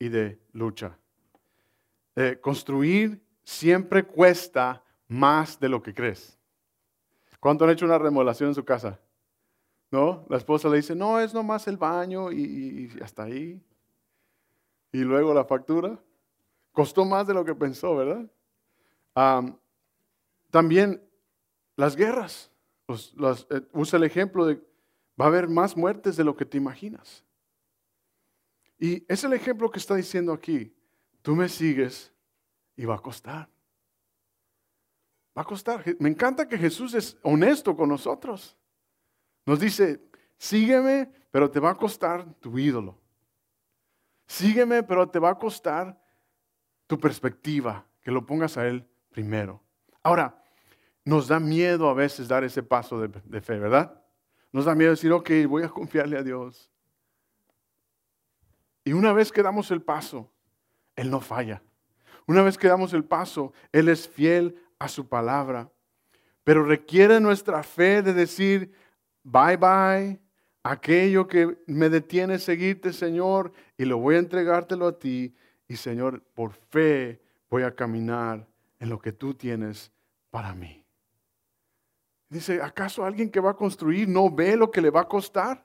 y 0.00 0.08
de 0.08 0.40
lucha. 0.52 0.98
Eh, 2.16 2.38
construir 2.40 3.20
siempre 3.42 4.04
cuesta 4.04 4.82
más 5.08 5.58
de 5.58 5.68
lo 5.68 5.82
que 5.82 5.92
crees. 5.92 6.38
¿Cuánto 7.40 7.64
han 7.64 7.70
hecho 7.70 7.84
una 7.84 7.98
remodelación 7.98 8.50
en 8.50 8.54
su 8.54 8.64
casa? 8.64 9.00
¿No? 9.90 10.24
La 10.28 10.36
esposa 10.36 10.68
le 10.68 10.76
dice, 10.76 10.94
no, 10.94 11.20
es 11.20 11.34
nomás 11.34 11.66
el 11.68 11.76
baño 11.76 12.32
y, 12.32 12.90
hasta 13.02 13.24
ahí. 13.24 13.60
Y 14.92 14.98
luego 14.98 15.34
la 15.34 15.44
factura. 15.44 16.00
Costó 16.72 17.04
más 17.04 17.26
de 17.26 17.34
lo 17.34 17.44
que 17.44 17.54
pensó, 17.54 17.94
¿verdad? 17.96 18.30
también 20.50 21.00
las 21.76 21.94
guerras. 21.94 22.50
Eh, 22.88 23.60
usa 23.72 23.96
el 23.96 24.04
ejemplo 24.04 24.44
de, 24.44 24.54
va 25.20 25.26
a 25.26 25.28
haber 25.28 25.48
más 25.48 25.76
muertes 25.76 26.16
de 26.16 26.24
lo 26.24 26.36
que 26.36 26.44
te 26.44 26.56
imaginas. 26.56 27.24
Y 28.78 29.04
es 29.06 29.22
el 29.22 29.32
ejemplo 29.32 29.70
que 29.70 29.78
está 29.78 29.94
diciendo 29.94 30.32
aquí 30.32 30.73
tú 31.24 31.34
me 31.34 31.48
sigues 31.48 32.12
y 32.76 32.84
va 32.84 32.96
a 32.96 32.98
costar. 32.98 33.48
Va 35.36 35.40
a 35.40 35.44
costar. 35.46 35.82
Me 35.98 36.10
encanta 36.10 36.46
que 36.46 36.58
Jesús 36.58 36.92
es 36.92 37.16
honesto 37.22 37.74
con 37.74 37.88
nosotros. 37.88 38.54
Nos 39.46 39.58
dice, 39.58 40.02
sígueme, 40.36 41.10
pero 41.30 41.50
te 41.50 41.60
va 41.60 41.70
a 41.70 41.76
costar 41.76 42.30
tu 42.34 42.58
ídolo. 42.58 42.98
Sígueme, 44.26 44.82
pero 44.82 45.08
te 45.08 45.18
va 45.18 45.30
a 45.30 45.38
costar 45.38 45.98
tu 46.86 47.00
perspectiva, 47.00 47.86
que 48.02 48.10
lo 48.10 48.26
pongas 48.26 48.58
a 48.58 48.66
Él 48.66 48.86
primero. 49.10 49.62
Ahora, 50.02 50.42
nos 51.06 51.26
da 51.28 51.40
miedo 51.40 51.88
a 51.88 51.94
veces 51.94 52.28
dar 52.28 52.44
ese 52.44 52.62
paso 52.62 53.00
de, 53.00 53.40
fe, 53.40 53.58
¿verdad? 53.58 53.98
Nos 54.52 54.66
da 54.66 54.74
miedo 54.74 54.90
decir, 54.90 55.10
ok, 55.10 55.30
voy 55.48 55.62
a 55.62 55.70
confiarle 55.70 56.18
a 56.18 56.22
Dios. 56.22 56.70
Y 58.84 58.92
una 58.92 59.14
vez 59.14 59.32
que 59.32 59.42
damos 59.42 59.70
el 59.70 59.80
paso, 59.80 60.33
él 60.96 61.10
no 61.10 61.20
falla. 61.20 61.62
Una 62.26 62.42
vez 62.42 62.56
que 62.56 62.68
damos 62.68 62.92
el 62.92 63.04
paso, 63.04 63.52
Él 63.72 63.88
es 63.88 64.08
fiel 64.08 64.56
a 64.78 64.88
su 64.88 65.08
palabra. 65.08 65.70
Pero 66.42 66.64
requiere 66.64 67.20
nuestra 67.20 67.62
fe 67.62 68.02
de 68.02 68.12
decir, 68.12 68.72
bye 69.22 69.56
bye, 69.56 70.20
aquello 70.62 71.26
que 71.26 71.58
me 71.66 71.88
detiene 71.88 72.38
seguirte, 72.38 72.92
Señor, 72.92 73.52
y 73.76 73.84
lo 73.84 73.98
voy 73.98 74.16
a 74.16 74.18
entregártelo 74.18 74.86
a 74.86 74.98
ti. 74.98 75.34
Y 75.68 75.76
Señor, 75.76 76.22
por 76.34 76.52
fe 76.52 77.20
voy 77.50 77.62
a 77.62 77.74
caminar 77.74 78.46
en 78.78 78.88
lo 78.88 78.98
que 78.98 79.12
tú 79.12 79.34
tienes 79.34 79.90
para 80.30 80.54
mí. 80.54 80.82
Dice, 82.28 82.60
¿acaso 82.60 83.04
alguien 83.04 83.30
que 83.30 83.40
va 83.40 83.50
a 83.50 83.56
construir 83.56 84.08
no 84.08 84.30
ve 84.30 84.56
lo 84.56 84.70
que 84.70 84.80
le 84.80 84.90
va 84.90 85.02
a 85.02 85.08
costar? 85.08 85.64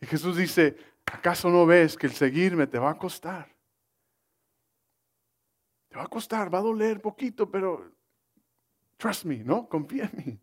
Y 0.00 0.06
Jesús 0.06 0.36
dice, 0.36 0.76
¿acaso 1.06 1.50
no 1.50 1.66
ves 1.66 1.96
que 1.96 2.06
el 2.06 2.14
seguirme 2.14 2.66
te 2.66 2.78
va 2.78 2.90
a 2.90 2.98
costar? 2.98 3.48
Te 5.90 5.96
va 5.96 6.04
a 6.04 6.08
costar, 6.08 6.52
va 6.52 6.58
a 6.58 6.62
doler 6.62 7.02
poquito, 7.02 7.50
pero 7.50 7.90
trust 8.96 9.24
me, 9.24 9.38
¿no? 9.44 9.68
Confía 9.68 10.08
en 10.12 10.24
mí. 10.24 10.40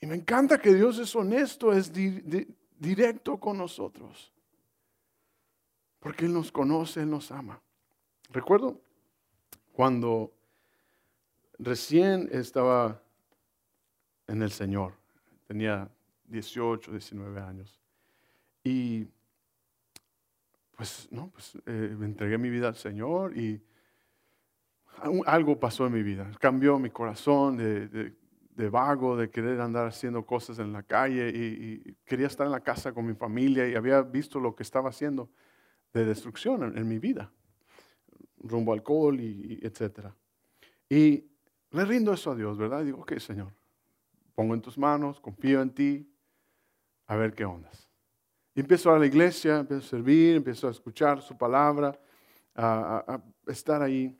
Y 0.00 0.06
me 0.06 0.16
encanta 0.16 0.58
que 0.58 0.72
Dios 0.74 0.98
es 0.98 1.14
honesto, 1.14 1.72
es 1.72 1.92
directo 2.78 3.38
con 3.38 3.58
nosotros. 3.58 4.32
Porque 6.00 6.24
Él 6.24 6.32
nos 6.32 6.50
conoce, 6.50 7.02
Él 7.02 7.10
nos 7.10 7.30
ama. 7.30 7.60
Recuerdo 8.30 8.80
cuando 9.72 10.32
recién 11.58 12.28
estaba 12.32 13.02
en 14.26 14.42
el 14.42 14.50
Señor, 14.50 14.94
tenía 15.46 15.90
18, 16.28 16.90
19 16.90 17.40
años. 17.40 17.80
Y 18.62 19.06
pues, 20.74 21.08
no, 21.10 21.28
pues 21.28 21.54
eh, 21.66 21.96
entregué 22.00 22.38
mi 22.38 22.48
vida 22.48 22.68
al 22.68 22.76
Señor 22.76 23.36
y 23.36 23.62
algo 25.26 25.58
pasó 25.58 25.86
en 25.86 25.92
mi 25.92 26.02
vida. 26.02 26.30
Cambió 26.40 26.78
mi 26.78 26.90
corazón 26.90 27.56
de, 27.56 28.70
vago, 28.70 29.16
de 29.16 29.30
querer 29.30 29.60
andar 29.60 29.86
haciendo 29.86 30.24
cosas 30.24 30.58
en 30.58 30.72
la 30.72 30.82
calle 30.82 31.28
y, 31.28 31.96
quería 32.04 32.26
estar 32.26 32.46
en 32.46 32.52
la 32.52 32.60
casa 32.60 32.92
con 32.92 33.06
mi 33.06 33.14
familia 33.14 33.68
y 33.68 33.74
había 33.74 34.02
visto 34.02 34.40
lo 34.40 34.54
que 34.54 34.62
estaba 34.62 34.90
haciendo 34.90 35.30
de 35.92 36.04
destrucción 36.04 36.76
en, 36.76 36.88
mi 36.88 36.98
vida, 36.98 37.30
rumbo 38.38 38.72
al 38.72 38.80
alcohol 38.80 39.20
y, 39.20 39.60
etc. 39.62 40.08
Y 40.88 41.24
le 41.70 41.84
rindo 41.84 42.12
eso 42.12 42.32
a 42.32 42.34
Dios, 42.34 42.58
¿verdad? 42.58 42.82
Y 42.82 42.86
digo, 42.86 43.00
ok, 43.00 43.18
Señor, 43.18 43.52
pongo 44.34 44.54
en 44.54 44.60
tus 44.60 44.76
manos, 44.76 45.20
confío 45.20 45.60
en 45.62 45.70
ti, 45.70 46.10
a 47.06 47.16
ver 47.16 47.34
qué 47.34 47.44
ondas. 47.44 47.88
Y 48.54 48.60
empiezo 48.60 48.92
a 48.92 48.98
la 48.98 49.06
iglesia, 49.06 49.58
empiezo 49.58 49.84
a 49.84 49.88
servir, 49.88 50.36
empiezo 50.36 50.68
a 50.68 50.70
escuchar 50.70 51.20
su 51.20 51.36
palabra, 51.36 51.98
a 52.54 53.20
estar 53.46 53.82
ahí. 53.82 54.16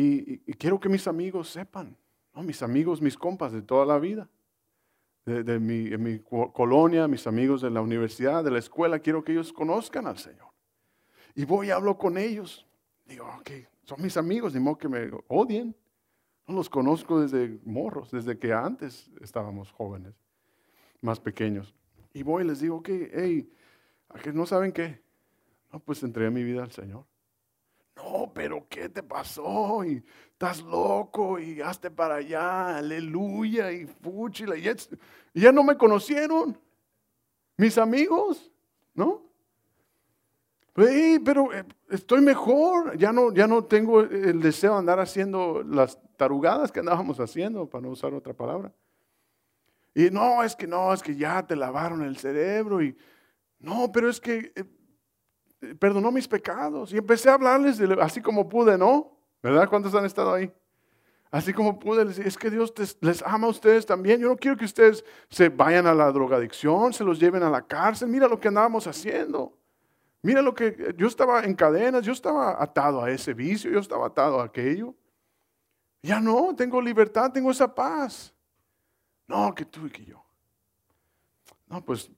Y, 0.00 0.38
quiero 0.54 0.80
que 0.80 0.88
mis 0.88 1.06
amigos 1.06 1.50
sepan, 1.50 1.94
mis 2.36 2.62
amigos, 2.62 3.02
mis 3.02 3.18
compas 3.18 3.52
de 3.52 3.60
toda 3.60 3.84
la 3.84 3.98
vida, 3.98 4.30
de, 5.26 5.60
mi, 5.60 5.90
mi, 5.98 6.20
colonia, 6.20 7.06
mis 7.06 7.26
amigos 7.26 7.60
de 7.60 7.70
la 7.70 7.82
universidad, 7.82 8.42
de 8.42 8.50
la 8.50 8.58
escuela, 8.58 8.98
quiero 8.98 9.22
que 9.22 9.32
ellos 9.32 9.52
conozcan 9.52 10.06
al 10.06 10.16
Señor. 10.16 10.48
Y 11.34 11.44
voy 11.44 11.68
y 11.68 11.70
hablo 11.70 11.98
con 11.98 12.16
ellos. 12.16 12.66
Digo, 13.04 13.26
ok, 13.40 13.50
son 13.84 14.00
mis 14.00 14.16
amigos, 14.16 14.54
ni 14.54 14.60
modo 14.60 14.78
que 14.78 14.88
me 14.88 15.10
odien. 15.28 15.76
No 16.46 16.54
los 16.54 16.70
conozco 16.70 17.20
desde 17.20 17.60
morros, 17.64 18.10
desde 18.10 18.38
que 18.38 18.54
antes 18.54 19.10
estábamos 19.20 19.70
jóvenes, 19.70 20.14
más 21.02 21.20
pequeños. 21.20 21.74
Y 22.14 22.22
voy 22.22 22.44
y 22.44 22.46
les 22.46 22.60
digo, 22.60 22.76
ok, 22.76 22.88
hey, 23.12 23.52
¿a 24.08 24.18
que 24.18 24.32
no 24.32 24.46
saben 24.46 24.72
qué? 24.72 25.02
No, 25.70 25.78
pues 25.78 26.02
entregué 26.02 26.30
mi 26.30 26.42
vida 26.42 26.62
al 26.62 26.72
Señor. 26.72 27.04
No, 28.02 28.30
pero 28.32 28.66
¿qué 28.68 28.88
te 28.88 29.02
pasó? 29.02 29.84
Y 29.84 30.02
estás 30.32 30.62
loco 30.62 31.38
y 31.38 31.60
hazte 31.60 31.90
para 31.90 32.16
allá, 32.16 32.78
aleluya 32.78 33.70
y 33.72 33.86
fúchila. 33.86 34.56
Y 34.56 34.62
ya, 35.34 35.52
no 35.52 35.62
me 35.62 35.76
conocieron, 35.76 36.58
mis 37.56 37.76
amigos, 37.76 38.50
¿no? 38.94 39.28
pero 40.72 41.52
eh, 41.52 41.64
estoy 41.90 42.22
mejor, 42.22 42.96
ya 42.96 43.12
no, 43.12 43.34
ya 43.34 43.46
no 43.46 43.64
tengo 43.64 44.00
el 44.00 44.40
deseo 44.40 44.72
de 44.72 44.78
andar 44.78 44.98
haciendo 44.98 45.62
las 45.62 45.98
tarugadas 46.16 46.72
que 46.72 46.80
andábamos 46.80 47.20
haciendo, 47.20 47.68
para 47.68 47.82
no 47.82 47.90
usar 47.90 48.14
otra 48.14 48.32
palabra. 48.32 48.72
Y 49.94 50.08
no, 50.10 50.42
es 50.42 50.56
que 50.56 50.66
no, 50.66 50.94
es 50.94 51.02
que 51.02 51.16
ya 51.16 51.46
te 51.46 51.54
lavaron 51.54 52.02
el 52.02 52.16
cerebro 52.16 52.82
y 52.82 52.96
no, 53.58 53.92
pero 53.92 54.08
es 54.08 54.20
que 54.20 54.52
eh, 54.54 54.64
perdonó 55.78 56.10
mis 56.10 56.28
pecados. 56.28 56.92
Y 56.92 56.98
empecé 56.98 57.28
a 57.30 57.34
hablarles 57.34 57.80
así 58.00 58.20
como 58.20 58.48
pude, 58.48 58.76
¿no? 58.78 59.16
¿Verdad? 59.42 59.68
¿Cuántos 59.68 59.94
han 59.94 60.04
estado 60.04 60.34
ahí? 60.34 60.52
Así 61.30 61.52
como 61.52 61.78
pude, 61.78 62.04
les 62.04 62.18
es 62.18 62.36
que 62.36 62.50
Dios 62.50 62.74
les 63.00 63.22
ama 63.22 63.46
a 63.46 63.50
ustedes 63.50 63.86
también. 63.86 64.20
Yo 64.20 64.28
no 64.28 64.36
quiero 64.36 64.56
que 64.56 64.64
ustedes 64.64 65.04
se 65.28 65.48
vayan 65.48 65.86
a 65.86 65.94
la 65.94 66.10
drogadicción, 66.10 66.92
se 66.92 67.04
los 67.04 67.20
lleven 67.20 67.42
a 67.42 67.50
la 67.50 67.62
cárcel. 67.62 68.08
Mira 68.08 68.26
lo 68.26 68.40
que 68.40 68.48
andábamos 68.48 68.86
haciendo. 68.86 69.56
Mira 70.22 70.42
lo 70.42 70.54
que 70.54 70.94
yo 70.98 71.06
estaba 71.06 71.44
en 71.44 71.54
cadenas, 71.54 72.04
yo 72.04 72.12
estaba 72.12 72.62
atado 72.62 73.02
a 73.02 73.10
ese 73.10 73.32
vicio, 73.32 73.70
yo 73.70 73.78
estaba 73.78 74.08
atado 74.08 74.40
a 74.40 74.44
aquello. 74.44 74.94
Ya 76.02 76.20
no, 76.20 76.54
tengo 76.56 76.80
libertad, 76.80 77.30
tengo 77.32 77.50
esa 77.50 77.72
paz. 77.72 78.34
No, 79.26 79.54
que 79.54 79.64
tú 79.64 79.86
y 79.86 79.90
que 79.90 80.04
yo. 80.04 80.22
No, 81.68 81.82
pues 81.84 82.10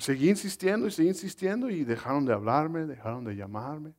seguí 0.00 0.28
insistiendo 0.28 0.86
y 0.86 0.90
seguí 0.90 1.08
insistiendo 1.08 1.70
y 1.70 1.84
dejaron 1.84 2.24
de 2.24 2.32
hablarme, 2.32 2.84
dejaron 2.86 3.24
de 3.24 3.34
llamarme. 3.34 3.94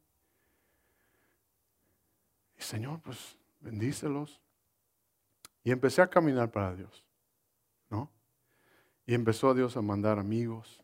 Y 2.57 2.62
Señor, 2.62 3.01
pues 3.01 3.38
bendícelos. 3.60 4.39
Y 5.63 5.71
empecé 5.71 6.01
a 6.01 6.07
caminar 6.07 6.51
para 6.51 6.75
Dios, 6.75 7.03
¿no? 7.89 8.10
Y 9.05 9.13
empezó 9.13 9.53
Dios 9.53 9.75
a 9.75 9.81
mandar 9.81 10.19
amigos 10.19 10.81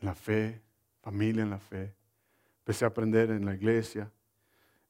en 0.00 0.06
la 0.06 0.14
fe, 0.14 0.60
familia 1.02 1.42
en 1.42 1.50
la 1.50 1.58
fe. 1.58 1.94
Empecé 2.58 2.84
a 2.84 2.88
aprender 2.88 3.30
en 3.30 3.44
la 3.44 3.54
iglesia. 3.54 4.10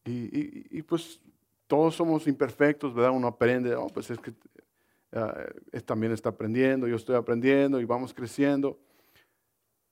Y, 0.04 0.82
pues 0.82 1.20
todos 1.66 1.94
somos 1.94 2.26
imperfectos, 2.26 2.94
¿verdad? 2.94 3.12
Uno 3.12 3.28
aprende, 3.28 3.74
oh, 3.74 3.88
pues 3.88 4.10
es 4.10 4.18
que 4.18 4.30
uh, 4.30 5.80
también 5.84 6.12
está 6.12 6.30
aprendiendo, 6.30 6.88
yo 6.88 6.96
estoy 6.96 7.16
aprendiendo 7.16 7.80
y 7.80 7.84
vamos 7.84 8.12
creciendo. 8.12 8.78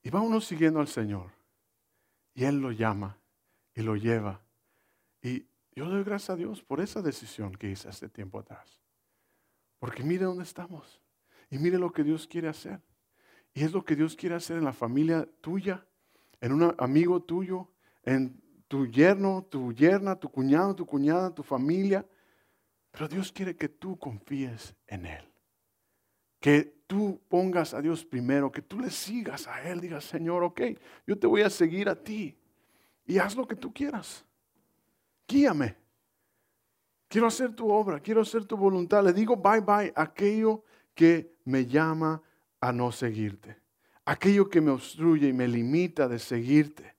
Y 0.02 0.10
va 0.10 0.20
uno 0.20 0.40
siguiendo 0.40 0.80
al 0.80 0.88
Señor. 0.88 1.30
Y 2.34 2.44
Él 2.44 2.60
lo 2.60 2.70
llama 2.70 3.18
y 3.74 3.82
lo 3.82 3.96
lleva. 3.96 4.40
Y 5.22 5.46
yo 5.74 5.88
doy 5.88 6.02
gracias 6.04 6.30
a 6.30 6.36
Dios 6.36 6.62
por 6.62 6.80
esa 6.80 7.02
decisión 7.02 7.52
que 7.52 7.70
hice 7.70 7.88
hace 7.88 8.08
tiempo 8.08 8.38
atrás. 8.38 8.80
Porque 9.78 10.02
mire 10.02 10.24
dónde 10.24 10.44
estamos. 10.44 11.00
Y 11.50 11.58
mire 11.58 11.78
lo 11.78 11.92
que 11.92 12.04
Dios 12.04 12.26
quiere 12.26 12.48
hacer. 12.48 12.80
Y 13.54 13.64
es 13.64 13.72
lo 13.72 13.84
que 13.84 13.96
Dios 13.96 14.14
quiere 14.14 14.34
hacer 14.34 14.58
en 14.58 14.64
la 14.64 14.72
familia 14.72 15.28
tuya, 15.40 15.86
en 16.40 16.52
un 16.52 16.74
amigo 16.78 17.22
tuyo, 17.22 17.68
en 18.04 18.40
tu 18.68 18.86
yerno, 18.86 19.46
tu 19.50 19.72
yerna, 19.72 20.16
tu 20.16 20.28
cuñado, 20.28 20.74
tu 20.74 20.86
cuñada, 20.86 21.34
tu 21.34 21.42
familia. 21.42 22.06
Pero 22.90 23.08
Dios 23.08 23.32
quiere 23.32 23.56
que 23.56 23.68
tú 23.68 23.98
confíes 23.98 24.74
en 24.86 25.06
Él. 25.06 25.24
Que 26.40 26.78
tú 26.86 27.20
pongas 27.28 27.74
a 27.74 27.82
Dios 27.82 28.04
primero, 28.04 28.50
que 28.50 28.62
tú 28.62 28.80
le 28.80 28.90
sigas 28.90 29.46
a 29.46 29.62
Él, 29.68 29.80
digas, 29.80 30.04
Señor, 30.04 30.42
ok, 30.42 30.62
yo 31.06 31.18
te 31.18 31.26
voy 31.26 31.42
a 31.42 31.50
seguir 31.50 31.88
a 31.88 31.94
ti 31.94 32.36
y 33.06 33.18
haz 33.18 33.36
lo 33.36 33.46
que 33.46 33.56
tú 33.56 33.72
quieras. 33.72 34.24
Guíame. 35.26 35.76
Quiero 37.08 37.26
hacer 37.26 37.54
tu 37.54 37.70
obra, 37.70 38.00
quiero 38.00 38.20
hacer 38.20 38.44
tu 38.44 38.56
voluntad. 38.56 39.02
Le 39.02 39.12
digo 39.12 39.36
bye 39.36 39.60
bye 39.60 39.92
a 39.96 40.02
aquello 40.02 40.62
que 40.94 41.36
me 41.44 41.64
llama 41.64 42.22
a 42.60 42.72
no 42.72 42.92
seguirte. 42.92 43.56
Aquello 44.04 44.48
que 44.48 44.60
me 44.60 44.70
obstruye 44.70 45.28
y 45.28 45.32
me 45.32 45.48
limita 45.48 46.06
de 46.06 46.18
seguirte. 46.18 46.94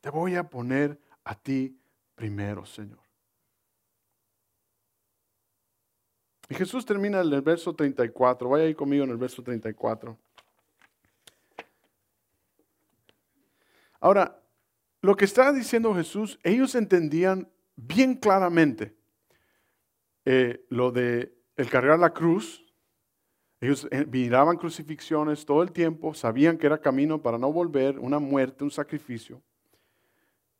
Te 0.00 0.10
voy 0.10 0.36
a 0.36 0.48
poner 0.48 0.98
a 1.24 1.34
ti 1.34 1.78
primero, 2.14 2.64
Señor. 2.64 3.01
Y 6.52 6.54
Jesús 6.54 6.84
termina 6.84 7.22
en 7.22 7.32
el 7.32 7.40
verso 7.40 7.74
34. 7.74 8.46
Vaya 8.46 8.64
ahí 8.64 8.74
conmigo 8.74 9.04
en 9.04 9.10
el 9.10 9.16
verso 9.16 9.42
34. 9.42 10.18
Ahora, 14.00 14.38
lo 15.00 15.16
que 15.16 15.24
está 15.24 15.50
diciendo 15.50 15.94
Jesús, 15.94 16.38
ellos 16.42 16.74
entendían 16.74 17.50
bien 17.74 18.16
claramente 18.16 18.94
eh, 20.26 20.66
lo 20.68 20.92
de 20.92 21.34
el 21.56 21.70
cargar 21.70 21.98
la 21.98 22.12
cruz. 22.12 22.62
Ellos 23.58 23.88
eh, 23.90 24.04
miraban 24.04 24.58
crucifixiones 24.58 25.46
todo 25.46 25.62
el 25.62 25.72
tiempo, 25.72 26.12
sabían 26.12 26.58
que 26.58 26.66
era 26.66 26.82
camino 26.82 27.22
para 27.22 27.38
no 27.38 27.50
volver, 27.50 27.98
una 27.98 28.18
muerte, 28.18 28.62
un 28.62 28.70
sacrificio. 28.70 29.40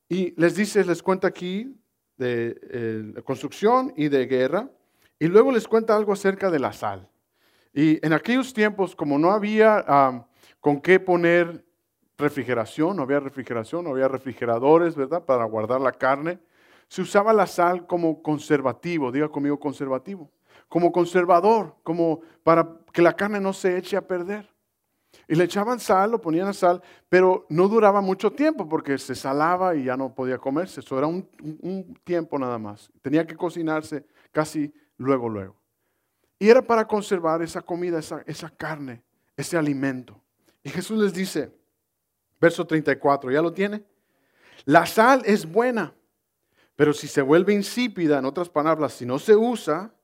Y 0.09 0.32
les 0.40 0.57
dice, 0.57 0.86
les 0.86 1.03
cuenta 1.03 1.28
aquí 1.28 1.78
de 2.16 2.59
eh, 2.62 3.22
construcción 3.24 3.93
y 3.95 4.09
de 4.09 4.24
guerra. 4.24 4.70
Y 5.23 5.29
luego 5.29 5.53
les 5.53 5.68
cuenta 5.68 5.95
algo 5.95 6.12
acerca 6.12 6.51
de 6.51 6.59
la 6.59 6.73
sal. 6.73 7.09
Y 7.73 8.05
en 8.05 8.12
aquellos 8.12 8.53
tiempos, 8.53 8.97
como 8.97 9.20
no 9.20 9.31
había 9.31 10.27
con 10.59 10.81
qué 10.81 10.99
poner 10.99 11.64
refrigeración, 12.18 12.97
no 12.97 13.05
había 13.05 13.20
refrigeración, 13.20 13.85
no 13.85 13.91
había 13.91 14.09
refrigeradores, 14.09 14.97
¿verdad? 14.97 15.25
Para 15.25 15.45
guardar 15.45 15.81
la 15.81 15.93
carne, 15.93 16.41
se 16.89 17.03
usaba 17.03 17.33
la 17.33 17.47
sal 17.47 17.87
como 17.87 18.20
conservativo, 18.20 19.12
diga 19.12 19.29
conmigo 19.29 19.61
conservativo, 19.61 20.29
como 20.68 20.91
conservador, 20.91 21.77
como 21.85 22.23
para 22.43 22.68
que 22.93 23.01
la 23.01 23.12
carne 23.12 23.39
no 23.39 23.53
se 23.53 23.79
eche 23.79 23.97
a 23.97 24.05
perder. 24.05 24.53
Y 25.29 25.37
le 25.37 25.45
echaban 25.45 25.79
sal, 25.79 26.11
lo 26.11 26.20
ponían 26.20 26.49
a 26.49 26.53
sal, 26.53 26.83
pero 27.09 27.47
no 27.49 27.68
duraba 27.68 28.01
mucho 28.01 28.33
tiempo 28.33 28.68
porque 28.68 28.99
se 28.99 29.14
salaba 29.14 29.77
y 29.77 29.85
ya 29.85 29.97
no 29.97 30.12
podía 30.12 30.39
comerse. 30.39 30.81
Eso 30.81 30.99
era 30.99 31.07
un, 31.07 31.29
un 31.61 31.97
tiempo 32.03 32.41
nada 32.41 32.59
más. 32.59 32.91
Tenía 33.03 33.25
que 33.25 33.37
cocinarse 33.37 34.05
casi 34.33 34.75
luego, 35.03 35.28
luego. 35.28 35.57
Y 36.38 36.48
era 36.48 36.62
para 36.62 36.86
conservar 36.86 37.42
esa 37.42 37.62
comida, 37.62 37.98
esa, 37.98 38.22
esa 38.26 38.50
carne, 38.50 39.03
ese 39.36 39.57
alimento. 39.57 40.20
Y 40.62 40.70
Jesús 40.70 40.98
les 40.98 41.12
dice, 41.12 41.53
verso 42.40 42.66
34, 42.66 43.30
¿ya 43.30 43.42
lo 43.42 43.53
tiene? 43.53 43.84
La 44.64 44.86
sal 44.86 45.22
es 45.24 45.50
buena, 45.50 45.94
pero 46.76 46.92
si 46.92 47.07
se 47.07 47.22
vuelve 47.22 47.53
insípida, 47.53 48.18
en 48.18 48.24
otras 48.24 48.48
palabras, 48.48 48.92
si 48.92 49.07
no 49.07 49.18
se 49.18 49.36
usa, 49.36 49.94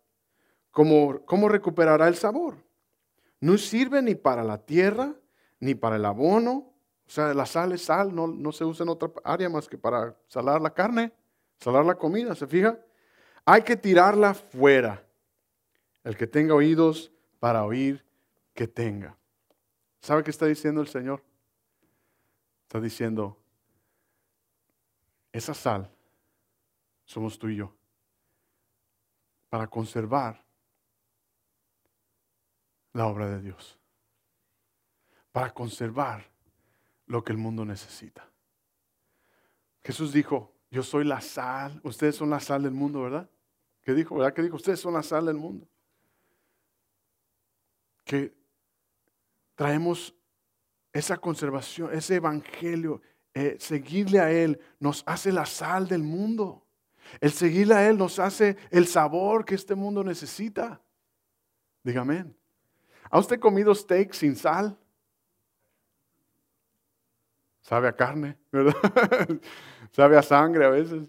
¿cómo, 0.71 1.25
cómo 1.25 1.49
recuperará 1.49 2.09
el 2.09 2.17
sabor? 2.17 2.57
No 3.41 3.57
sirve 3.57 4.03
ni 4.03 4.15
para 4.15 4.43
la 4.43 4.59
tierra, 4.59 5.15
ni 5.61 5.75
para 5.75 5.97
el 5.97 6.05
abono. 6.05 6.53
O 7.07 7.11
sea, 7.11 7.33
la 7.35 7.47
sal 7.47 7.73
es 7.73 7.83
sal, 7.83 8.15
no, 8.15 8.27
no 8.27 8.53
se 8.53 8.65
usa 8.65 8.85
en 8.85 8.91
otra 8.91 9.11
área 9.25 9.49
más 9.49 9.69
que 9.69 9.79
para 9.79 10.17
salar 10.27 10.61
la 10.61 10.75
carne, 10.75 11.13
salar 11.59 11.85
la 11.85 11.95
comida, 11.95 12.35
¿se 12.35 12.47
fija? 12.47 12.79
Hay 13.51 13.63
que 13.63 13.79
tirarla 13.79 14.35
fuera. 14.35 15.03
El 16.05 16.19
que 16.19 16.27
tenga 16.27 16.55
oídos 16.55 17.11
para 17.41 17.65
oír, 17.65 18.05
que 18.53 18.69
tenga. 18.69 19.17
¿Sabe 20.03 20.23
qué 20.23 20.31
está 20.31 20.45
diciendo 20.45 20.83
el 20.83 20.89
Señor? 20.89 21.25
Está 22.65 22.79
diciendo, 22.79 23.39
esa 25.33 25.55
sal 25.55 25.91
somos 27.07 27.39
tú 27.39 27.49
y 27.49 27.57
yo, 27.57 27.75
para 29.49 29.67
conservar 29.67 30.45
la 32.93 33.07
obra 33.07 33.31
de 33.31 33.41
Dios, 33.41 33.79
para 35.33 35.55
conservar 35.55 36.31
lo 37.07 37.25
que 37.25 37.33
el 37.33 37.39
mundo 37.39 37.65
necesita. 37.65 38.29
Jesús 39.83 40.13
dijo, 40.13 40.53
yo 40.71 40.83
soy 40.83 41.05
la 41.05 41.23
sal, 41.23 41.81
ustedes 41.83 42.15
son 42.15 42.29
la 42.29 42.41
sal 42.41 42.63
del 42.63 42.73
mundo, 42.73 43.01
¿verdad? 43.01 43.31
¿Qué 43.89 43.95
dijo? 43.95 44.17
¿Verdad 44.17 44.35
que 44.35 44.43
dijo? 44.43 44.57
Ustedes 44.57 44.81
son 44.81 44.93
la 44.93 45.03
sal 45.03 45.25
del 45.25 45.39
mundo 45.39 45.67
que 48.05 48.35
traemos 49.55 50.15
esa 50.93 51.17
conservación, 51.17 51.95
ese 51.95 52.17
evangelio, 52.17 53.01
eh, 53.33 53.57
seguirle 53.59 54.21
a 54.21 54.31
Él 54.31 54.61
nos 54.79 55.03
hace 55.07 55.33
la 55.33 55.47
sal 55.47 55.89
del 55.89 56.03
mundo. 56.03 56.67
El 57.19 57.33
seguirle 57.33 57.77
a 57.77 57.89
Él 57.89 57.97
nos 57.97 58.19
hace 58.19 58.59
el 58.71 58.87
sabor 58.87 59.47
que 59.47 59.55
este 59.55 59.75
mundo 59.75 60.05
necesita. 60.05 60.83
Dígame. 61.83 62.27
¿Ha 63.09 63.19
usted 63.19 63.41
comido 63.41 63.75
steak 63.75 64.13
sin 64.13 64.37
sal? 64.37 64.79
Sabe 67.63 67.89
a 67.89 67.97
carne, 67.97 68.37
¿verdad? 68.53 68.77
Sabe 69.93 70.19
a 70.19 70.23
sangre 70.23 70.67
a 70.67 70.69
veces. 70.69 71.09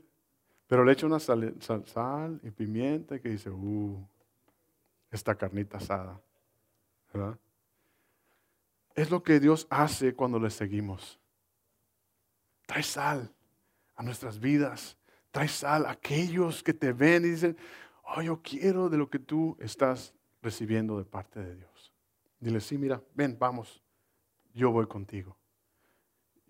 Pero 0.69 0.85
le 0.85 0.91
echa 0.91 1.07
una 1.07 1.19
sal, 1.19 1.55
sal, 1.59 2.39
y 2.43 2.51
pimienta 2.51 3.19
que 3.19 3.29
dice, 3.29 3.49
uh, 3.49 4.07
esta 5.09 5.33
carnita 5.33 5.77
asada. 5.77 6.21
Es 8.93 9.09
lo 9.09 9.23
que 9.23 9.39
Dios 9.39 9.65
hace 9.71 10.13
cuando 10.13 10.39
le 10.39 10.51
seguimos. 10.51 11.19
Trae 12.67 12.83
sal 12.83 13.33
a 13.95 14.03
nuestras 14.03 14.39
vidas. 14.39 14.95
Trae 15.31 15.47
sal 15.47 15.87
a 15.87 15.91
aquellos 15.91 16.61
que 16.61 16.75
te 16.75 16.93
ven 16.93 17.25
y 17.25 17.29
dicen, 17.29 17.57
oh, 18.03 18.21
yo 18.21 18.39
quiero 18.43 18.89
de 18.89 18.97
lo 18.97 19.09
que 19.09 19.17
tú 19.17 19.57
estás 19.59 20.13
recibiendo 20.39 20.99
de 20.99 21.05
parte 21.05 21.39
de 21.39 21.55
Dios. 21.55 21.91
Dile, 22.39 22.59
sí, 22.61 22.77
mira, 22.77 23.01
ven, 23.15 23.35
vamos, 23.39 23.81
yo 24.53 24.69
voy 24.69 24.85
contigo. 24.85 25.35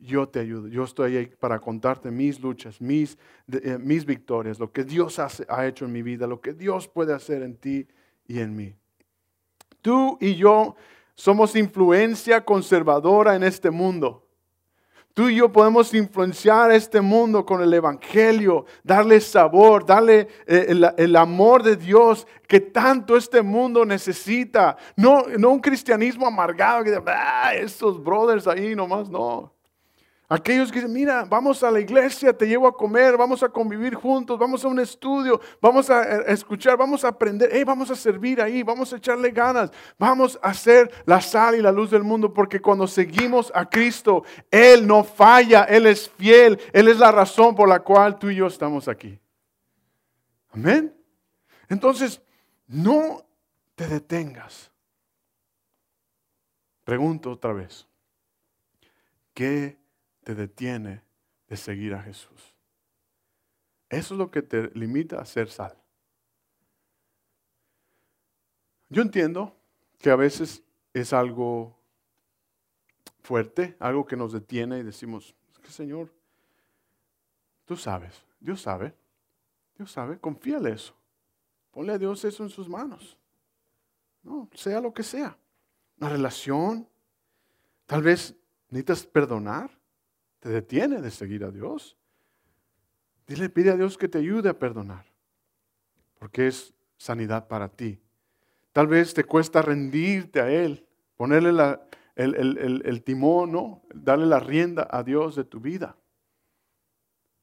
Yo 0.02 0.30
te 0.30 0.40
ayudo, 0.40 0.68
yo 0.68 0.84
estoy 0.86 1.18
ahí 1.18 1.26
para 1.26 1.60
contarte 1.60 2.10
mis 2.10 2.40
luchas, 2.40 2.80
mis, 2.80 3.18
eh, 3.52 3.78
mis 3.78 4.06
victorias, 4.06 4.58
lo 4.58 4.72
que 4.72 4.84
Dios 4.84 5.20
ha 5.20 5.68
hecho 5.68 5.86
en 5.86 5.92
mi 5.92 6.02
vida, 6.02 6.26
lo 6.26 6.40
que 6.40 6.54
Dios 6.54 6.88
puede 6.88 7.14
hacer 7.14 7.44
en 7.44 7.58
ti 7.58 7.88
y 8.26 8.40
en 8.40 8.56
mí. 8.56 8.76
Tú 9.82 10.18
y 10.22 10.36
yo 10.36 10.76
somos 11.16 11.56
influencia 11.56 12.46
conservadora 12.46 13.36
en 13.36 13.44
este 13.44 13.70
mundo. 13.70 14.26
Tú 15.14 15.28
y 15.28 15.36
yo 15.36 15.52
podemos 15.52 15.94
influenciar 15.94 16.72
este 16.72 17.02
mundo 17.02 17.46
con 17.46 17.62
el 17.62 17.74
Evangelio, 17.74 18.66
darle 18.84 19.20
sabor, 19.20 19.86
darle 19.86 20.30
eh, 20.48 20.94
el, 20.96 21.16
amor 21.18 21.62
de 21.62 21.76
Dios 21.76 22.26
que 22.48 22.62
tanto 22.62 23.18
este 23.18 23.42
mundo 23.42 23.84
necesita. 23.86 24.78
No, 24.96 25.24
no 25.38 25.50
un 25.50 25.60
cristianismo 25.60 26.26
amargado 26.26 26.86
que 26.86 26.98
ah, 27.08 27.54
estos 27.54 28.02
brothers 28.02 28.48
ahí 28.48 28.76
nomás, 28.76 29.10
no. 29.10 29.54
Aquellos 30.32 30.72
que 30.72 30.78
dicen, 30.78 30.94
mira, 30.94 31.26
vamos 31.26 31.64
a 31.64 31.72
la 31.72 31.80
iglesia, 31.80 32.32
te 32.38 32.48
llevo 32.48 32.68
a 32.68 32.78
comer, 32.78 33.18
vamos 33.18 33.42
a 33.42 33.50
convivir 33.50 33.96
juntos, 33.96 34.38
vamos 34.38 34.64
a 34.64 34.68
un 34.68 34.80
estudio, 34.80 35.42
vamos 35.60 35.90
a 35.90 36.04
eh, 36.04 36.24
escuchar, 36.28 36.78
vamos 36.78 37.04
a 37.04 37.08
aprender, 37.08 37.66
vamos 37.66 37.90
a 37.90 37.96
servir 37.96 38.40
ahí, 38.40 38.62
vamos 38.62 38.94
a 38.94 38.98
echarle 38.98 39.32
ganas, 39.32 39.72
vamos 39.98 40.38
a 40.44 40.54
ser 40.54 40.92
la 41.08 41.20
sal 41.20 41.56
y 41.56 41.64
la 41.64 41.72
luz 41.72 41.90
del 41.90 42.04
mundo, 42.04 42.32
porque 42.32 42.62
cuando 42.62 42.86
seguimos 42.86 43.52
a 43.56 43.68
Cristo, 43.68 44.24
Él 44.52 44.86
no 44.86 45.04
falla, 45.04 45.64
Él 45.64 45.88
es 45.88 46.08
fiel, 46.08 46.62
Él 46.74 46.90
es 46.90 47.00
la 47.00 47.12
razón 47.12 47.56
por 47.56 47.68
la 47.68 47.80
cual 47.80 48.20
tú 48.20 48.30
y 48.30 48.36
yo 48.36 48.46
estamos 48.46 48.88
aquí. 48.88 49.20
Amén. 50.52 50.96
Entonces, 51.70 52.22
no 52.68 53.26
te 53.74 53.88
detengas. 53.88 54.72
Pregunto 56.84 57.32
otra 57.32 57.52
vez, 57.52 57.88
¿qué 59.34 59.79
te 60.30 60.36
detiene 60.36 61.02
de 61.48 61.58
seguir 61.58 61.96
a 61.96 62.04
Jesús. 62.04 62.54
Eso 63.90 64.14
es 64.14 64.18
lo 64.20 64.30
que 64.30 64.44
te 64.44 64.70
limita 64.76 65.20
a 65.20 65.26
ser 65.26 65.50
sal. 65.50 65.76
Yo 68.90 69.02
entiendo 69.02 69.56
que 69.98 70.12
a 70.12 70.16
veces 70.16 70.62
es 70.94 71.14
algo 71.14 71.76
fuerte, 73.24 73.76
algo 73.80 74.06
que 74.06 74.16
nos 74.16 74.32
detiene 74.32 74.78
y 74.78 74.84
decimos, 74.84 75.34
es 75.52 75.58
que 75.58 75.72
Señor, 75.72 76.14
tú 77.66 77.76
sabes, 77.76 78.24
Dios 78.40 78.62
sabe, 78.62 78.94
Dios 79.78 79.92
sabe, 79.92 80.20
confíale 80.20 80.74
eso. 80.74 80.94
Ponle 81.72 81.94
a 81.94 81.98
Dios 81.98 82.24
eso 82.24 82.44
en 82.44 82.52
sus 82.52 82.70
manos. 82.70 83.18
No, 84.22 84.48
sea 84.54 84.80
lo 84.80 84.94
que 84.94 85.02
sea. 85.02 85.36
Una 85.98 86.10
relación, 86.10 86.88
tal 87.88 88.04
vez 88.04 88.36
necesitas 88.70 89.08
perdonar 89.08 89.79
te 90.40 90.50
detiene 90.50 91.02
de 91.02 91.12
seguir 91.12 91.44
a 91.44 91.52
Dios. 91.52 91.98
Dile, 93.28 93.50
pide 93.50 93.72
a 93.72 93.76
Dios 93.76 93.98
que 93.98 94.08
te 94.08 94.18
ayude 94.18 94.50
a 94.50 94.58
perdonar, 94.58 95.06
porque 96.18 96.48
es 96.48 96.74
sanidad 96.98 97.48
para 97.48 97.70
ti. 97.70 98.00
Tal 98.72 98.88
vez 98.88 99.14
te 99.14 99.24
cuesta 99.24 99.62
rendirte 99.62 100.42
a 100.42 100.50
Él, 100.50 100.86
ponerle 101.16 101.78
el, 102.16 103.04
timón, 103.04 103.52
¿no? 103.52 103.84
darle 103.94 104.26
la 104.26 104.40
rienda 104.40 104.88
a 104.90 105.04
Dios 105.04 105.36
de 105.36 105.44
tu 105.44 105.60
vida. 105.60 105.98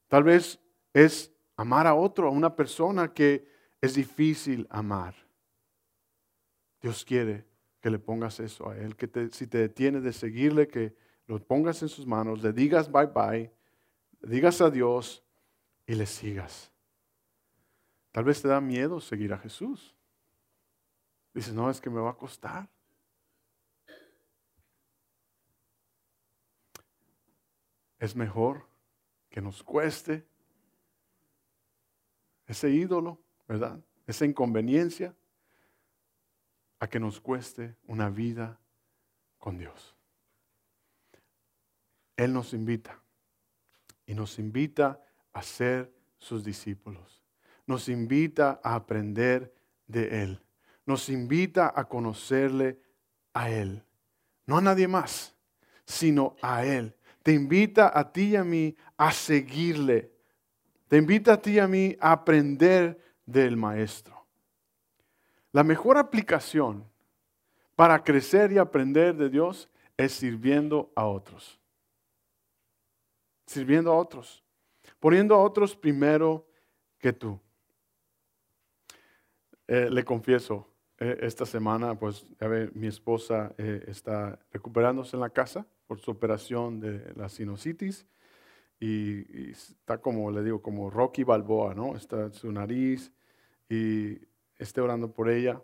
Tal 0.09 0.25
vez 0.25 0.61
es 0.93 1.33
amar 1.57 1.87
a 1.87 1.95
otro, 1.95 2.29
a 2.29 2.31
una 2.31 2.55
persona 2.55 3.13
que 3.13 3.49
es 3.81 3.95
difícil 3.95 4.67
amar. 4.71 5.15
Dios 6.81 7.05
quiere 7.05 7.45
que 7.81 7.91
le 7.91 7.99
pongas 7.99 8.41
eso 8.41 8.71
a 8.71 8.77
Él, 8.77 8.97
que 8.97 9.31
si 9.33 9.47
te 9.47 9.59
detiene 9.59 10.01
de 10.01 10.13
seguirle, 10.13 10.69
que 10.69 10.95
lo 11.27 11.43
pongas 11.43 11.83
en 11.83 11.89
sus 11.89 12.07
manos, 12.07 12.43
le 12.43 12.53
digas 12.53 12.91
bye 12.91 13.07
bye, 13.07 13.53
digas 14.23 14.61
adiós 14.61 15.23
y 15.87 15.95
le 15.95 16.07
sigas. 16.07 16.71
Tal 18.13 18.25
vez 18.25 18.41
te 18.41 18.49
da 18.49 18.61
miedo 18.61 19.01
seguir 19.01 19.33
a 19.33 19.39
Jesús. 19.39 19.95
Dices, 21.35 21.53
no, 21.53 21.69
es 21.69 21.83
que 21.83 21.91
me 21.91 22.01
va 22.01 22.11
a 22.13 22.17
costar. 22.17 22.67
Es 27.99 28.17
mejor 28.17 28.67
que 29.29 29.43
nos 29.43 29.63
cueste 29.63 30.27
ese 32.47 32.71
ídolo, 32.71 33.19
¿verdad? 33.47 33.79
Esa 34.07 34.25
inconveniencia, 34.25 35.15
a 36.79 36.87
que 36.89 37.01
nos 37.01 37.21
cueste 37.21 37.77
una 37.85 38.11
vida 38.11 38.59
con 39.39 39.59
Dios. 39.59 39.96
Él 42.17 42.33
nos 42.33 42.53
invita 42.53 43.01
y 44.07 44.15
nos 44.15 44.39
invita 44.39 45.01
a 45.33 45.43
ser 45.43 45.93
sus 46.19 46.45
discípulos. 46.45 47.23
Nos 47.67 47.89
invita 47.89 48.61
a 48.63 48.75
aprender 48.75 49.53
de 49.87 50.23
Él. 50.23 50.41
Nos 50.87 51.09
invita 51.09 51.73
a 51.75 51.85
conocerle 51.89 52.81
a 53.35 53.51
Él. 53.51 53.83
No 54.47 54.59
a 54.59 54.61
nadie 54.61 54.89
más, 54.89 55.35
sino 55.85 56.37
a 56.41 56.65
Él. 56.65 56.95
Te 57.23 57.33
invita 57.33 57.91
a 57.99 58.13
ti 58.13 58.31
y 58.31 58.37
a 58.37 58.45
mí 58.45 58.77
a 58.97 59.13
seguirle. 59.13 60.13
Te 60.89 60.97
invita 60.97 61.35
a 61.35 61.43
ti 61.43 61.53
y 61.53 61.59
a 61.59 61.67
mí 61.67 61.97
a 62.01 62.13
aprender 62.13 62.99
del 63.27 63.57
Maestro. 63.57 64.25
La 65.51 65.65
mejor 65.65 65.99
aplicación 65.99 66.85
para 67.75 68.03
crecer 68.05 68.53
y 68.53 68.59
aprender 68.59 69.17
de 69.17 69.29
Dios 69.29 69.69
es 69.97 70.13
sirviendo 70.13 70.93
a 70.95 71.07
otros. 71.07 71.59
Sirviendo 73.47 73.93
a 73.93 73.97
otros. 73.97 74.43
Poniendo 74.99 75.35
a 75.35 75.43
otros 75.43 75.77
primero 75.77 76.47
que 76.99 77.13
tú. 77.13 77.41
Eh, 79.69 79.89
le 79.91 80.05
confieso, 80.05 80.69
eh, 80.99 81.19
esta 81.23 81.45
semana, 81.45 81.99
pues, 81.99 82.25
mi 82.75 82.87
esposa 82.87 83.53
eh, 83.59 83.85
está 83.89 84.39
recuperándose 84.53 85.17
en 85.17 85.21
la 85.21 85.31
casa 85.31 85.67
por 85.87 85.99
su 85.99 86.11
operación 86.11 86.81
de 86.81 87.13
la 87.15 87.29
sinusitis 87.29 88.07
y, 88.79 89.51
está 89.51 89.99
como, 89.99 90.31
le 90.31 90.43
digo, 90.43 90.63
como 90.63 90.91
Rocky 90.91 91.25
Balboa, 91.25 91.75
¿no? 91.75 91.97
Está 91.97 92.33
su 92.33 92.53
nariz 92.53 93.13
y 93.69 94.19
esté 94.59 94.81
orando 94.81 95.13
por 95.13 95.31
ella. 95.31 95.61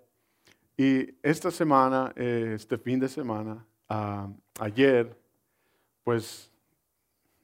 Y 0.77 1.15
esta 1.23 1.51
semana, 1.51 2.13
este 2.17 2.79
fin 2.79 2.99
de 2.99 3.09
semana, 3.09 3.67
ah, 3.89 4.29
ayer, 4.59 5.17
pues 6.03 6.52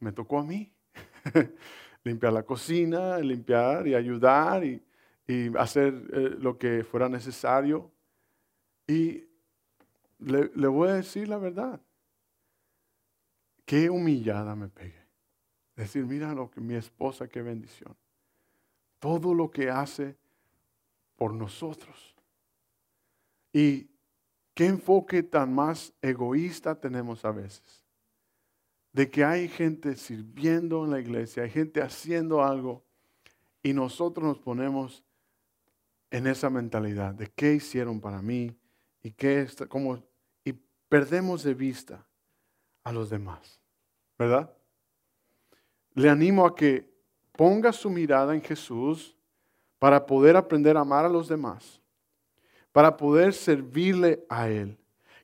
me 0.00 0.12
tocó 0.12 0.38
a 0.38 0.44
mí 0.44 0.72
limpiar 2.04 2.32
la 2.32 2.42
cocina, 2.42 3.18
limpiar 3.18 3.86
y 3.86 3.94
ayudar 3.94 4.64
y, 4.64 4.82
hacer 5.58 5.92
eh, 6.12 6.36
lo 6.38 6.56
que 6.56 6.84
fuera 6.84 7.06
necesario. 7.08 7.90
Y 8.86 9.26
le, 10.20 10.50
le, 10.54 10.68
voy 10.68 10.88
a 10.88 10.94
decir 10.94 11.28
la 11.28 11.36
verdad. 11.36 11.78
Qué 13.66 13.90
humillada 13.90 14.56
me 14.56 14.68
pegué. 14.68 15.06
Decir, 15.76 16.06
mira 16.06 16.32
lo 16.32 16.50
que 16.50 16.62
mi 16.62 16.76
esposa, 16.76 17.28
qué 17.28 17.42
bendición. 17.42 17.94
Todo 18.98 19.34
lo 19.34 19.50
que 19.50 19.68
hace 19.68 20.16
por 21.14 21.34
nosotros. 21.34 22.14
Y 23.52 23.90
qué 24.54 24.66
enfoque 24.66 25.22
tan 25.22 25.54
más 25.54 25.92
egoísta 26.00 26.74
tenemos 26.74 27.24
a 27.26 27.32
veces. 27.32 27.87
De 28.98 29.08
que 29.08 29.24
hay 29.24 29.46
gente 29.46 29.94
sirviendo 29.94 30.84
en 30.84 30.90
la 30.90 30.98
iglesia, 30.98 31.44
hay 31.44 31.50
gente 31.50 31.80
haciendo 31.80 32.42
algo 32.42 32.84
y 33.62 33.72
nosotros 33.72 34.26
nos 34.26 34.40
ponemos 34.40 35.04
en 36.10 36.26
esa 36.26 36.50
mentalidad 36.50 37.14
de 37.14 37.28
qué 37.28 37.52
hicieron 37.52 38.00
para 38.00 38.20
mí 38.20 38.58
y 39.00 39.12
qué 39.12 39.42
está, 39.42 39.66
cómo, 39.66 40.02
y 40.42 40.52
perdemos 40.88 41.44
de 41.44 41.54
vista 41.54 42.04
a 42.82 42.90
los 42.90 43.08
demás, 43.08 43.60
¿verdad? 44.18 44.52
Le 45.94 46.10
animo 46.10 46.44
a 46.44 46.56
que 46.56 46.92
ponga 47.36 47.72
su 47.72 47.90
mirada 47.90 48.34
en 48.34 48.42
Jesús 48.42 49.16
para 49.78 50.04
poder 50.04 50.36
aprender 50.36 50.76
a 50.76 50.80
amar 50.80 51.04
a 51.04 51.08
los 51.08 51.28
demás, 51.28 51.80
para 52.72 52.96
poder 52.96 53.32
servirle 53.32 54.26
a 54.28 54.48
Él. 54.48 54.76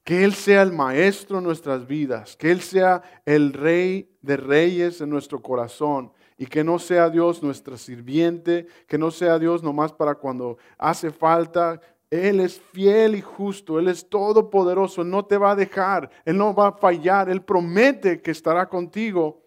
Que 0.05 0.23
Él 0.23 0.35
sea 0.35 0.63
el 0.63 0.73
maestro 0.73 1.39
en 1.39 1.45
nuestras 1.45 1.87
vidas, 1.87 2.37
que 2.37 2.51
Él 2.51 2.61
sea 2.61 3.03
el 3.25 3.53
rey 3.53 4.15
de 4.21 4.37
reyes 4.37 5.01
en 5.01 5.11
nuestro 5.11 5.41
corazón 5.41 6.13
y 6.37 6.47
que 6.47 6.63
no 6.63 6.79
sea 6.79 7.09
Dios 7.11 7.43
nuestra 7.43 7.77
sirviente, 7.77 8.67
que 8.87 8.99
no 8.99 9.11
sea 9.11 9.39
Dios 9.39 9.63
nomás 9.63 9.93
para 9.93 10.15
cuando 10.15 10.59
hace 10.79 11.11
falta. 11.11 11.81
Él 12.11 12.41
es 12.41 12.61
fiel 12.61 13.17
y 13.17 13.21
justo, 13.23 13.79
Él 13.79 13.89
es 13.89 14.09
todopoderoso, 14.09 15.03
Él 15.03 15.11
no 15.11 15.25
te 15.25 15.39
va 15.39 15.53
a 15.53 15.57
dejar, 15.57 16.11
Él 16.25 16.37
no 16.37 16.55
va 16.55 16.69
a 16.69 16.73
fallar, 16.73 17.29
Él 17.29 17.43
promete 17.43 18.21
que 18.21 18.31
estará 18.31 18.69
contigo. 18.69 19.43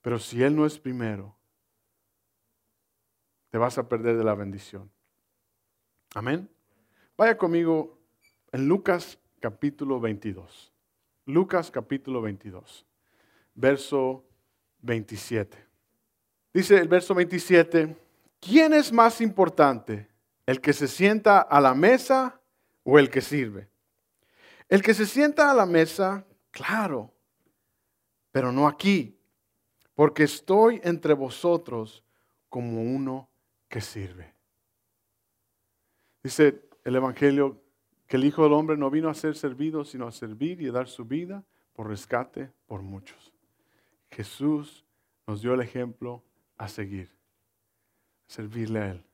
Pero 0.00 0.18
si 0.18 0.42
Él 0.42 0.56
no 0.56 0.64
es 0.64 0.78
primero, 0.78 1.36
te 3.50 3.58
vas 3.58 3.76
a 3.78 3.88
perder 3.88 4.16
de 4.16 4.24
la 4.24 4.34
bendición. 4.34 4.90
Amén. 6.14 6.48
Vaya 7.16 7.36
conmigo 7.36 7.98
en 8.52 8.66
Lucas 8.66 9.18
capítulo 9.40 9.98
22. 9.98 10.72
Lucas 11.26 11.70
capítulo 11.70 12.20
22, 12.22 12.86
verso 13.54 14.24
27. 14.82 15.58
Dice 16.52 16.78
el 16.78 16.88
verso 16.88 17.14
27, 17.14 17.96
¿quién 18.40 18.74
es 18.74 18.92
más 18.92 19.20
importante? 19.20 20.08
¿El 20.46 20.60
que 20.60 20.72
se 20.72 20.88
sienta 20.88 21.40
a 21.40 21.60
la 21.60 21.74
mesa 21.74 22.40
o 22.82 22.98
el 22.98 23.08
que 23.08 23.20
sirve? 23.20 23.68
El 24.68 24.82
que 24.82 24.94
se 24.94 25.06
sienta 25.06 25.50
a 25.50 25.54
la 25.54 25.66
mesa, 25.66 26.24
claro, 26.50 27.12
pero 28.32 28.52
no 28.52 28.68
aquí, 28.68 29.18
porque 29.94 30.24
estoy 30.24 30.80
entre 30.84 31.14
vosotros 31.14 32.04
como 32.48 32.82
uno 32.82 33.28
que 33.68 33.80
sirve. 33.80 34.34
Dice 36.22 36.68
el 36.84 36.96
Evangelio 36.96 37.62
que 38.10 38.16
el 38.16 38.24
Hijo 38.24 38.42
del 38.42 38.54
Hombre 38.54 38.76
no 38.76 38.90
vino 38.90 39.08
a 39.08 39.14
ser 39.14 39.36
servido, 39.36 39.84
sino 39.84 40.08
a 40.08 40.10
servir 40.10 40.60
y 40.60 40.66
a 40.66 40.72
dar 40.72 40.88
su 40.88 41.04
vida 41.04 41.44
por 41.72 41.86
rescate 41.86 42.50
por 42.66 42.82
muchos. 42.82 43.32
Jesús 44.10 44.84
nos 45.28 45.42
dio 45.42 45.54
el 45.54 45.60
ejemplo 45.60 46.24
a 46.58 46.66
seguir, 46.66 47.08
servirle 48.26 48.80
a 48.80 48.90
Él. 48.90 49.04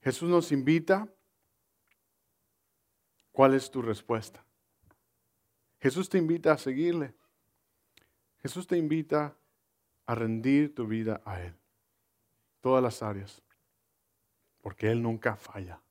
Jesús 0.00 0.30
nos 0.30 0.50
invita. 0.50 1.06
¿Cuál 3.32 3.52
es 3.52 3.70
tu 3.70 3.82
respuesta? 3.82 4.42
Jesús 5.78 6.08
te 6.08 6.16
invita 6.16 6.52
a 6.52 6.58
seguirle. 6.58 7.12
Jesús 8.40 8.66
te 8.66 8.78
invita 8.78 9.36
a 10.06 10.14
rendir 10.14 10.74
tu 10.74 10.86
vida 10.86 11.20
a 11.26 11.42
Él. 11.42 11.54
Todas 12.62 12.82
las 12.82 13.02
áreas. 13.02 13.42
Porque 14.62 14.90
Él 14.90 15.02
nunca 15.02 15.36
falla. 15.36 15.82